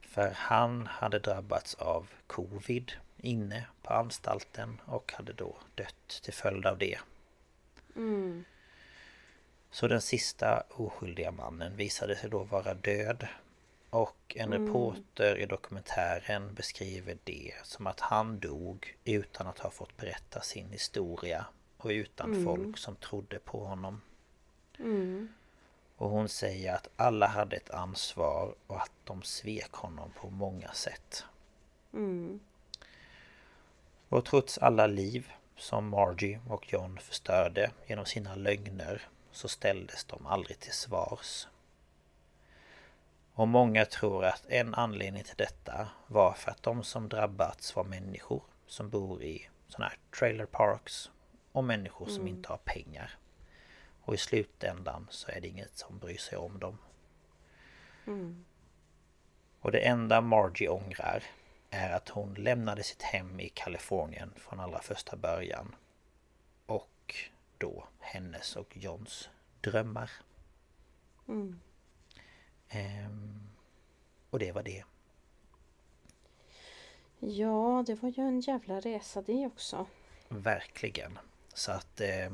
[0.00, 6.66] För han hade drabbats av covid inne på anstalten och hade då dött till följd
[6.66, 6.98] av det.
[7.96, 8.44] Mm.
[9.70, 13.26] Så den sista oskyldiga mannen visade sig då vara död.
[13.90, 19.96] Och en reporter i dokumentären beskriver det som att han dog utan att ha fått
[19.96, 24.00] berätta sin historia och utan folk som trodde på honom.
[24.78, 25.28] Mm.
[25.96, 30.72] Och hon säger att alla hade ett ansvar och att de svek honom på många
[30.72, 31.24] sätt.
[31.92, 32.40] Mm.
[34.08, 40.26] Och trots alla liv som Margie och John förstörde genom sina lögner så ställdes de
[40.26, 41.46] aldrig till svars.
[43.32, 47.84] Och många tror att en anledning till detta var för att de som drabbats var
[47.84, 51.10] människor som bor i sådana här trailer parks
[51.52, 53.18] och människor som inte har pengar.
[54.02, 56.78] Och i slutändan så är det inget som bryr sig om dem.
[59.60, 61.22] Och det enda Margie ångrar
[61.70, 65.74] är att hon lämnade sitt hem i Kalifornien från allra första början.
[66.66, 67.14] Och
[67.60, 69.28] då hennes och Johns
[69.60, 70.10] drömmar.
[72.68, 73.40] Ehm,
[74.30, 74.84] och det var det.
[77.18, 79.86] Ja, det var ju en jävla resa det också.
[80.28, 81.18] Verkligen.
[81.54, 82.32] Så att eh,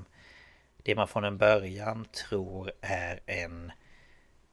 [0.77, 3.73] det man från en början tror är en,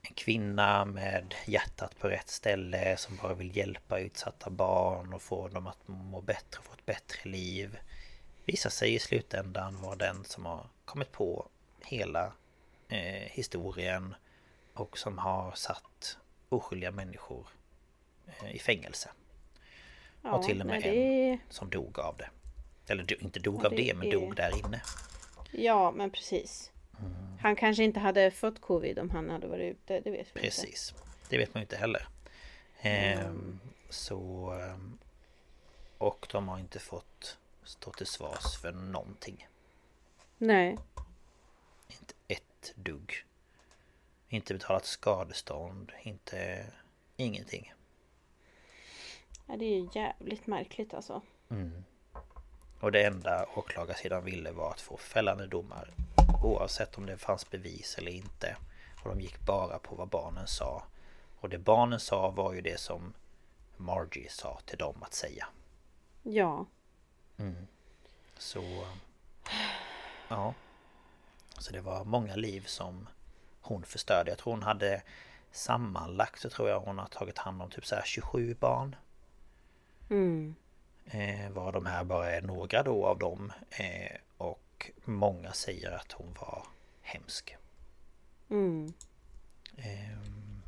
[0.01, 5.47] en kvinna med hjärtat på rätt ställe som bara vill hjälpa utsatta barn och få
[5.47, 7.77] dem att må bättre och få ett bättre liv.
[8.45, 11.47] Visar sig i slutändan vara den som har kommit på
[11.85, 12.33] hela
[12.89, 14.15] eh, historien
[14.73, 16.17] och som har satt
[16.49, 17.47] oskyldiga människor
[18.27, 19.09] eh, i fängelse.
[20.21, 22.29] Ja, och till och med nej, en som dog av det.
[22.87, 24.81] Eller do- inte dog Ja, av det det men är- dog där inne.
[25.51, 26.71] Ja, men precis.
[26.99, 27.13] Mm.
[27.41, 29.99] Han kanske inte hade fått covid om han hade varit ute.
[29.99, 30.39] Det vet vi inte.
[30.39, 30.93] Precis.
[31.29, 32.07] Det vet man ju inte heller.
[32.81, 33.59] Ehm,
[33.89, 34.49] så...
[34.51, 34.97] ehm,
[35.97, 39.47] Och de har inte fått stå till svars för någonting.
[40.37, 40.77] Nej.
[41.87, 43.25] Inte ett dugg.
[44.29, 46.65] Inte betalat skadestånd, inte...
[47.15, 47.73] Ingenting.
[49.47, 51.21] Ja, det är ju jävligt märkligt alltså.
[52.79, 55.93] Och det enda åklagarsidan ville var att få fällande domar
[56.43, 58.55] Oavsett om det fanns bevis eller inte
[59.03, 60.83] Och de gick bara på vad barnen sa
[61.39, 63.13] Och det barnen sa var ju det som
[63.77, 65.47] Margie sa till dem att säga
[66.23, 66.65] Ja.
[68.37, 68.87] Så...
[70.27, 70.53] Ja
[71.57, 73.07] Så det var många liv som
[73.61, 75.01] hon förstörde Jag tror hon hade
[75.51, 78.95] Sammanlagt så tror jag hon har tagit hand om typ så här 27 barn
[80.09, 80.55] Mm.
[81.05, 83.51] Eh, var de här bara är några då av dem.
[83.71, 86.65] Eh, och många säger att hon var
[87.01, 87.55] hemsk.
[88.49, 88.93] Mm.
[89.77, 90.61] Ehm,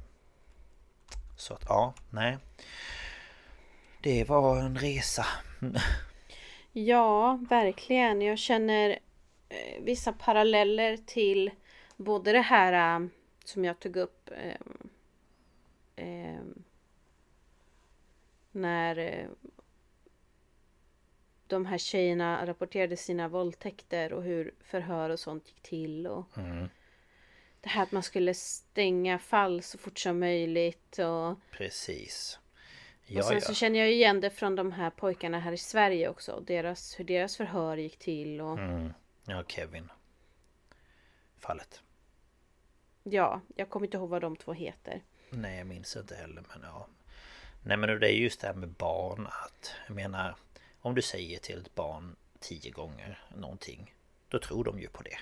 [1.37, 2.37] så att ja, nej.
[4.01, 5.25] Det var en resa.
[6.77, 8.21] Ja, verkligen.
[8.21, 8.99] Jag känner
[9.49, 11.51] eh, vissa paralleller till
[11.97, 13.07] både det här eh,
[13.43, 14.57] som jag tog upp eh,
[15.95, 16.41] eh,
[18.51, 19.27] när
[21.47, 26.07] de här tjejerna rapporterade sina våldtäkter och hur förhör och sånt gick till.
[26.07, 26.25] Och
[27.61, 30.99] Det här att man skulle stänga fall så fort som möjligt.
[30.99, 32.39] Och, Precis.
[33.05, 33.41] Och Ja, sen ja.
[33.41, 36.39] så känner jag ju igen det från de här pojkarna här i Sverige också.
[36.47, 38.41] Deras, hur deras förhör gick till.
[38.41, 38.93] Och, Mm.
[39.27, 39.89] Ja, Kevin.
[41.39, 41.81] Fallet.
[43.03, 45.01] Ja, jag kommer inte ihåg vad de två heter.
[45.29, 46.87] Nej, jag minns inte heller, men ja.
[47.63, 49.71] Nej, men det är just det här med barn att...
[49.87, 50.35] Jag menar,
[50.81, 53.93] om du säger till ett barn tio gånger någonting,
[54.27, 55.17] då tror de ju på det.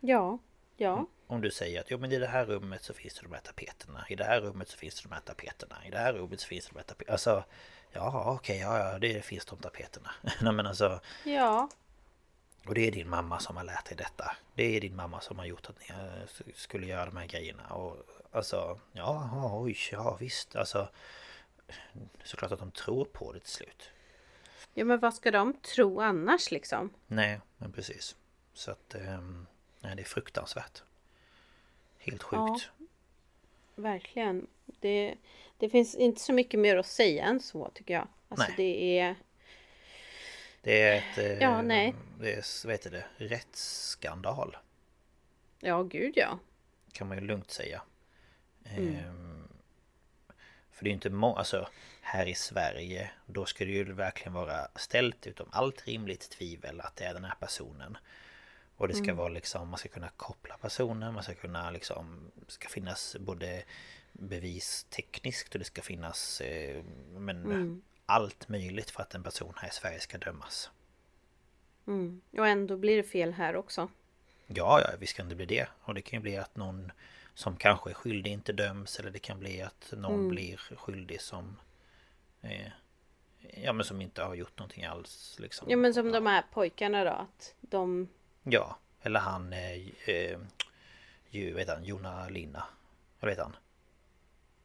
[0.00, 0.38] Ja,
[0.76, 3.32] ja, Om du säger att jo men i det här rummet så finns det de
[3.32, 6.12] här tapeterna I det här rummet så finns det de här tapeterna I det här
[6.12, 7.44] rummet så finns det de här tapeterna Alltså
[7.92, 10.10] Ja okej, ja, ja det finns de tapeterna.
[10.40, 11.68] Nej men alltså ja,
[12.66, 14.36] Och det är din mamma som har lärt dig detta.
[14.54, 17.66] Det är din mamma som har gjort att ni eh, skulle göra de här grejerna.
[17.68, 17.96] Och
[18.32, 20.56] Alltså Ja, ja, oj, ja visst.
[20.56, 20.88] Alltså
[22.24, 23.90] Såklart att de tror på det till slut.
[24.74, 24.84] Ja.
[24.84, 26.90] Men vad ska de tro annars liksom?
[27.06, 28.16] Nej, men precis.
[28.52, 29.46] Så att ehm,
[29.80, 30.82] Nej det är fruktansvärt
[32.04, 32.40] Helt sjukt
[32.78, 32.86] Ja.
[33.74, 34.46] Verkligen.
[34.66, 35.14] Det,
[35.58, 38.08] det finns inte så mycket mer att säga än så tycker jag.
[38.28, 38.54] Alltså Nej.
[38.56, 39.14] det är...
[40.62, 41.18] Det är ett...
[41.18, 41.94] eh, Ja, nej.
[42.20, 43.04] Det är, vad heter det?
[43.16, 44.56] Rättsskandal.
[45.60, 46.38] Ja, gud ja.
[46.92, 47.82] Kan man ju lugnt säga.
[48.64, 49.48] Ehm,
[50.70, 51.68] för det är ju inte många, alltså
[52.00, 56.96] här i Sverige då ska det ju verkligen vara ställt utom allt rimligt tvivel att
[56.96, 57.98] det är den här personen.
[58.76, 62.68] Och det ska vara liksom, man ska kunna koppla personen, man ska kunna liksom, ska
[62.68, 63.62] finnas både
[64.12, 69.68] bevis tekniskt och det ska finnas eh, men allt möjligt för att en person här
[69.68, 70.70] i Sverige ska dömas.
[71.86, 72.20] Mm.
[72.38, 73.88] Och ändå blir det fel här också.
[74.46, 75.68] Ja, ja, visst kan det bli det.
[75.82, 76.92] Och det kan ju bli att någon
[77.34, 81.56] som kanske är skyldig inte döms eller det kan bli att någon blir skyldig som
[82.40, 82.72] eh,
[83.54, 85.70] Ja men som inte har gjort någonting alls liksom.
[85.70, 87.10] Ja men som de här pojkarna då.
[87.10, 88.08] Att de...
[88.42, 89.72] Ja, eller han eh,
[90.06, 90.38] eh,
[91.30, 92.64] ju, vet han, Jona Linna.
[93.20, 93.56] Vad heter han?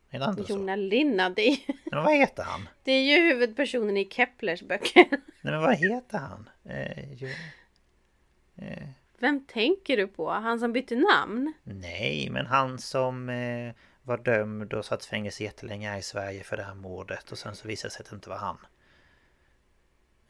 [0.10, 0.60] Heter han inte så?
[0.60, 1.58] Jona Linna, det är,
[1.92, 2.70] Men vad heter han?
[2.84, 5.06] det är ju huvudpersonen i Keplers böcker.
[5.10, 6.50] Nej men vad heter han?
[6.64, 7.34] Eh, ju,
[8.56, 8.88] eh,
[9.20, 10.30] Vem tänker du på?
[10.30, 11.54] Han som bytte namn?
[11.64, 13.74] Nej, men han som eh,
[14.04, 17.56] var dömd och satt fängelse jättelänge här i Sverige för det här mordet och sen
[17.56, 18.58] så visade det sig att det inte var han.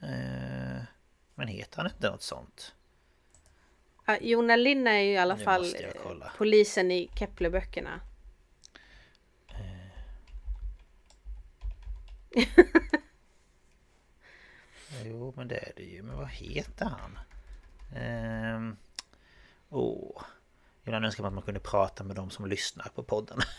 [0.02, 0.84] Eh,
[1.36, 2.74] men heter han inte något sånt?
[4.09, 8.01] Ja, Jona Linna är ju i alla Nu fall eh, polisen i Keplerböckerna.
[15.05, 16.01] Jo, men det är det ju.
[16.03, 17.19] Men vad heter han?
[17.95, 18.77] Ehm...
[19.69, 20.21] Åh...
[20.85, 23.39] Ibland önskar man att man kunde prata med de som lyssnar på podden.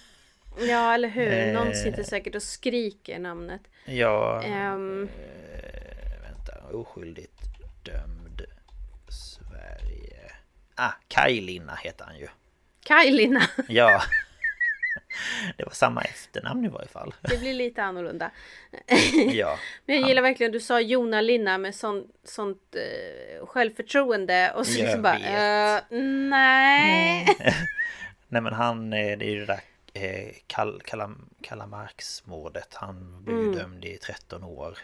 [0.61, 1.53] Ja, eller hur?
[1.53, 1.73] Någon Eh.
[1.75, 3.61] sitter säkert och skriker namnet.
[3.85, 4.43] Ja...
[4.45, 4.77] Eh,
[6.23, 7.43] vänta, oskyldigt
[7.85, 8.28] dömd.
[10.79, 12.29] Ah, Kaj Linna heter han ju.
[12.85, 13.43] Kaj Linna.
[13.69, 14.03] Ja.
[15.57, 17.15] Det var samma efternamn i varje fall.
[17.21, 18.31] Det blir lite annorlunda.
[19.33, 19.59] Ja.
[19.87, 24.81] Men jag gillar verkligen, du sa Jona Linna med sån, sånt eh, självförtroende och så
[24.83, 27.27] liksom bara eh, nej.
[28.29, 29.61] Nej men han, eh, det är ju det där
[30.03, 32.75] eh, Kalla, Kallamarksmordet.
[32.75, 33.53] Han blev Mm.
[33.57, 34.79] dömd i 13 år.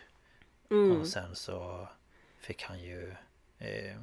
[1.00, 1.88] Och sen så
[2.40, 3.10] fick han ju...
[3.58, 3.96] Eh,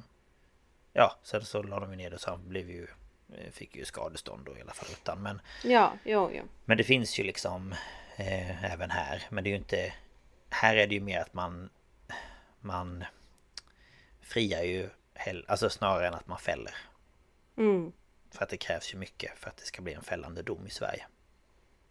[0.92, 2.86] ja, sen så la de ju ner det så han blev ju...
[3.34, 5.40] eh, Fick ju skadestånd då i alla fall utan men...
[5.64, 6.42] Ja, jo, jo.
[6.64, 7.72] Men det finns ju liksom
[8.16, 9.22] eh, även här.
[9.30, 9.94] Men det är ju inte...
[10.50, 11.70] Här är det ju mer att man...
[12.60, 13.04] Man
[14.20, 16.74] friar ju hell, alltså snarare än att man fäller.
[17.56, 17.92] Mm,
[18.30, 20.70] För att det krävs ju mycket för att det ska bli en fällande dom i
[20.70, 21.06] Sverige.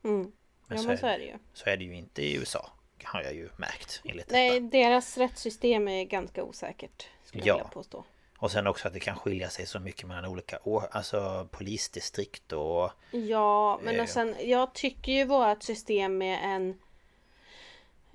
[0.04, 0.32] mm.
[0.68, 1.38] Men ja, så men är så är det ju.
[1.54, 2.70] Så är det ju inte i USA.
[3.04, 4.78] Har jag ju märkt enligt Nej, detta.
[4.78, 7.08] deras rättssystem är ganska osäkert.
[7.26, 7.48] Skulle Ja.
[7.48, 8.06] jag vilja påstå.
[8.42, 12.52] Och sen också att det kan skilja sig så mycket mellan olika år, alltså polisdistrikt
[12.54, 12.92] och...
[13.12, 14.02] Ja, men Eh.
[14.02, 16.80] och sen jag tycker ju vårt system med en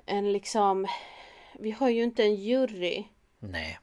[0.06, 0.86] en liksom
[1.58, 3.04] vi har ju inte en jury.
[3.38, 3.78] Nej.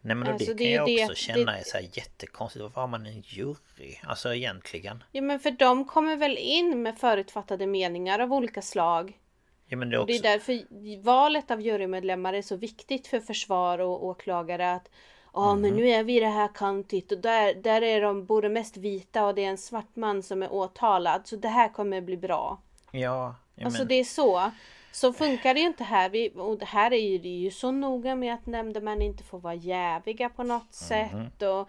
[0.00, 2.62] Nej men Alltså, det det kan jag det- också känna det- är så här jättekonstigt.
[2.62, 3.96] Varför har man en jury?
[4.02, 5.04] Alltså egentligen.
[5.12, 9.18] Ja men för de kommer väl in med förutfattade meningar av olika slag.
[9.66, 10.26] Ja men det är Och det också...
[10.26, 14.90] är därför valet av jurymedlemmar är så viktigt för försvar och åklagare att
[15.34, 15.60] Ja Mhm.
[15.60, 18.76] men nu är vi i det här countyt och där, där är de både mest
[18.76, 22.16] vita och det är en svart man som är åtalad så det här kommer bli
[22.16, 22.58] bra.
[22.90, 24.50] Ja, ja Alltså det är så.
[24.92, 26.10] Så funkar det ju inte här.
[26.10, 29.38] Vi, och det här är ju, det ju så noga med att nämndemän inte får
[29.38, 31.42] vara jäviga på något sätt.
[31.42, 31.66] Och, Ja,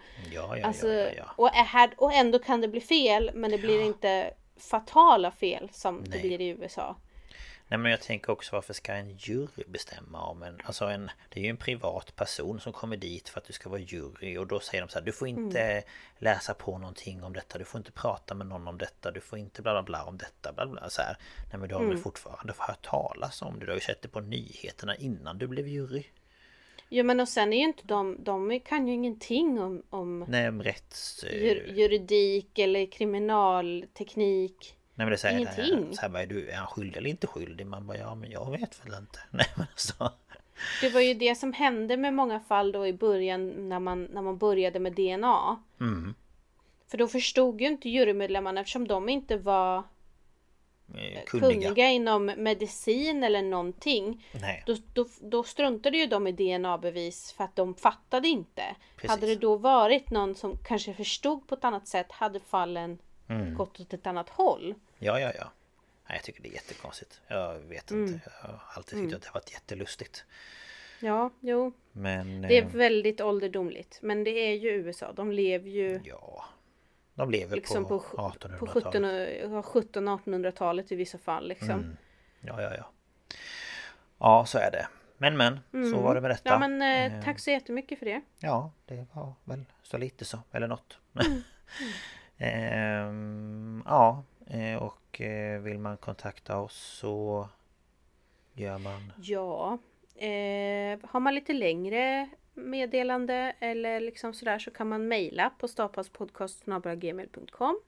[0.48, 0.58] Mhm.
[0.60, 1.24] ja, alltså, ja, ja, ja.
[1.36, 5.68] Och, är här, och ändå kan det bli fel men det blir inte fatala fel
[5.72, 6.20] som det Nej.
[6.20, 6.96] blir i USA.
[7.68, 10.58] Nej men jag tänker också varför ska en jury bestämma om en...
[10.64, 11.10] Alltså en...
[11.28, 14.38] Det är ju en privat person som kommer dit för att du ska vara jury
[14.38, 15.82] och då säger de så här Du får inte Mm.
[16.18, 19.38] läsa på någonting om detta Du får inte prata med någon om detta Du får
[19.38, 21.16] inte bla bla bla om detta bla bla så här.
[21.50, 21.94] Nej men du har Mm.
[21.94, 25.46] väl fortfarande hört talas om det Du har ju sett det på nyheterna innan du
[25.46, 26.04] blev jury
[26.88, 30.50] Jo men och sen är ju inte de, de kan ju ingenting om, om Nej
[30.50, 31.24] men rätts...
[31.32, 34.76] jur, juridik eller kriminalteknik.
[34.94, 35.96] Nej men det här, ingenting.
[35.96, 37.66] så här bara, är, du, är han skyldig eller inte skyldig?
[37.66, 40.12] Man bara ja men jag vet väl inte Nej men alltså
[40.80, 44.22] Det var ju det som hände med många fall då i början när man, när
[44.22, 45.62] man började med DNA.
[45.80, 46.14] mm,
[46.90, 53.24] För då förstod ju inte jurymedlemmarna eftersom de inte var eh, kunniga, kunniga inom medicin
[53.24, 54.26] eller någonting.
[54.40, 58.62] Nej Då, då, då struntade ju de i DNA-bevis för att de fattade inte.
[58.96, 59.10] Precis.
[59.10, 62.98] Hade det då varit någon som kanske förstod på ett annat sätt hade fallen
[63.40, 63.54] Mm.
[63.54, 64.74] gått åt ett annat håll.
[64.98, 65.52] Ja, ja, ja.
[66.08, 67.20] Nej, jag tycker det är jättekonstigt.
[67.28, 68.06] Jag vet Mm.
[68.14, 68.20] inte.
[68.42, 70.24] Jag har alltid tyckt att det har varit jättelustigt.
[71.00, 71.72] Ja, jo.
[71.92, 72.42] Men...
[72.42, 73.98] Det är eh, väldigt ålderdomligt.
[74.02, 75.12] Men det är ju USA.
[75.12, 76.44] De lever ju Ja.
[77.14, 78.70] De lever liksom på, på, på 1800-talet.
[78.70, 81.48] 17 och- 1700-1800-talet i vissa fall.
[81.48, 81.70] Liksom.
[81.70, 81.96] Mm.
[82.40, 82.90] Ja, ja, ja.
[84.18, 84.86] Ja, så är det.
[85.18, 85.60] Men, men.
[85.92, 86.50] Så var det med detta.
[86.50, 86.82] Ja men
[87.12, 88.20] eh, tack så jättemycket för det.
[88.38, 90.38] Ja, det var väl så lite så.
[90.52, 90.98] Eller något.
[91.26, 91.42] Mm.
[92.42, 97.48] Ehm, ja, eh, och eh, vill man kontakta oss så
[98.52, 99.12] gör man...
[99.16, 99.78] Ja,
[100.16, 107.80] eh, har man lite längre meddelande eller liksom sådär så kan man mejla på staphalspodcast.gmail.com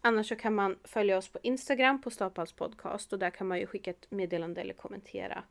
[0.00, 3.66] Annars så kan man följa oss på Instagram på staphalspodcast och där kan man ju
[3.66, 5.44] skicka ett meddelande eller kommentera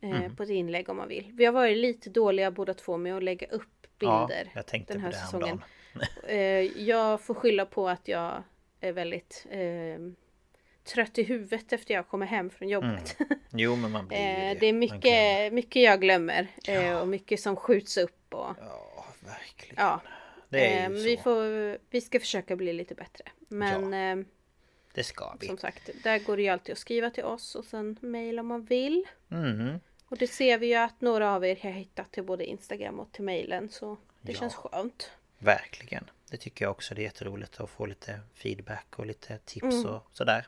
[0.00, 1.30] eh, på ett inlägg om man vill.
[1.34, 4.92] Vi har varit lite dåliga båda två med att lägga upp bilder Ja, jag tänkte
[4.92, 5.46] den på här det säsongen.
[5.46, 5.68] häromdagen.
[6.28, 6.38] Eh,
[6.82, 8.42] jag får skylla på att jag
[8.80, 9.98] är väldigt eh,
[10.84, 13.16] trött i huvudet efter jag kommer hem från jobbet.
[13.52, 14.18] Jo, men man blir
[14.50, 14.96] Eh, det är Man glömmer.
[14.96, 18.34] mycket, mycket jag glömmer eh, och mycket som skjuts upp.
[18.34, 19.74] Och, Ja, verkligen.
[19.78, 20.00] ja,
[20.48, 21.22] Det är ju vi, så.
[21.22, 23.24] får, vi ska försöka bli lite bättre.
[23.48, 24.26] Men eh,
[24.94, 25.46] Det ska vi.
[25.46, 28.46] som sagt, där går det ju alltid att skriva till oss och sen mejla om
[28.46, 29.04] man vill.
[29.28, 29.80] Mhm.
[30.04, 33.12] Och det ser vi ju att några av er har hittat till både Instagram och
[33.12, 33.68] till mejlen.
[33.70, 34.38] Så Det Ja.
[34.38, 35.10] känns skönt.
[35.42, 36.10] Verkligen.
[36.30, 36.94] Det tycker jag också.
[36.94, 40.46] Det är jätteroligt att få lite feedback och lite tips och sådär.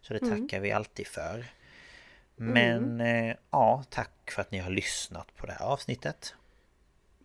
[0.00, 1.46] Så det tackar vi alltid för.
[2.36, 6.34] Men eh, ja, tack för att ni har lyssnat på det här avsnittet.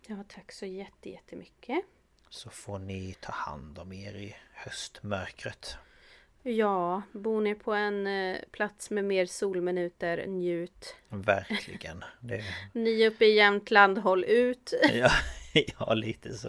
[0.06, 1.84] Ja, tack så jätte, jättemycket.
[2.30, 5.76] Så får ni ta hand om er i höstmörkret.
[6.48, 10.96] Ja, bor ni på en eh, plats med mer solminuter, njut.
[11.08, 12.04] Verkligen.
[12.20, 14.72] Det, Ni uppe i Jämtland, håll ut.
[14.92, 15.10] ja,
[15.52, 16.48] ja, lite så.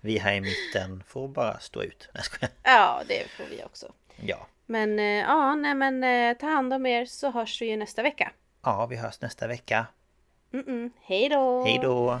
[0.00, 2.08] Vi här i mitten får bara stå ut.
[2.14, 2.50] Jag.
[2.62, 3.92] Ja, det får vi också.
[4.16, 4.46] Ja.
[4.66, 8.02] Men eh, ja, nej men eh, ta hand om er så hörs vi ju nästa
[8.02, 8.32] vecka.
[8.62, 9.86] ja, vi hörs nästa vecka.
[10.52, 10.90] Mm-mm.
[11.02, 11.64] Hej då!
[11.64, 12.20] Hej då!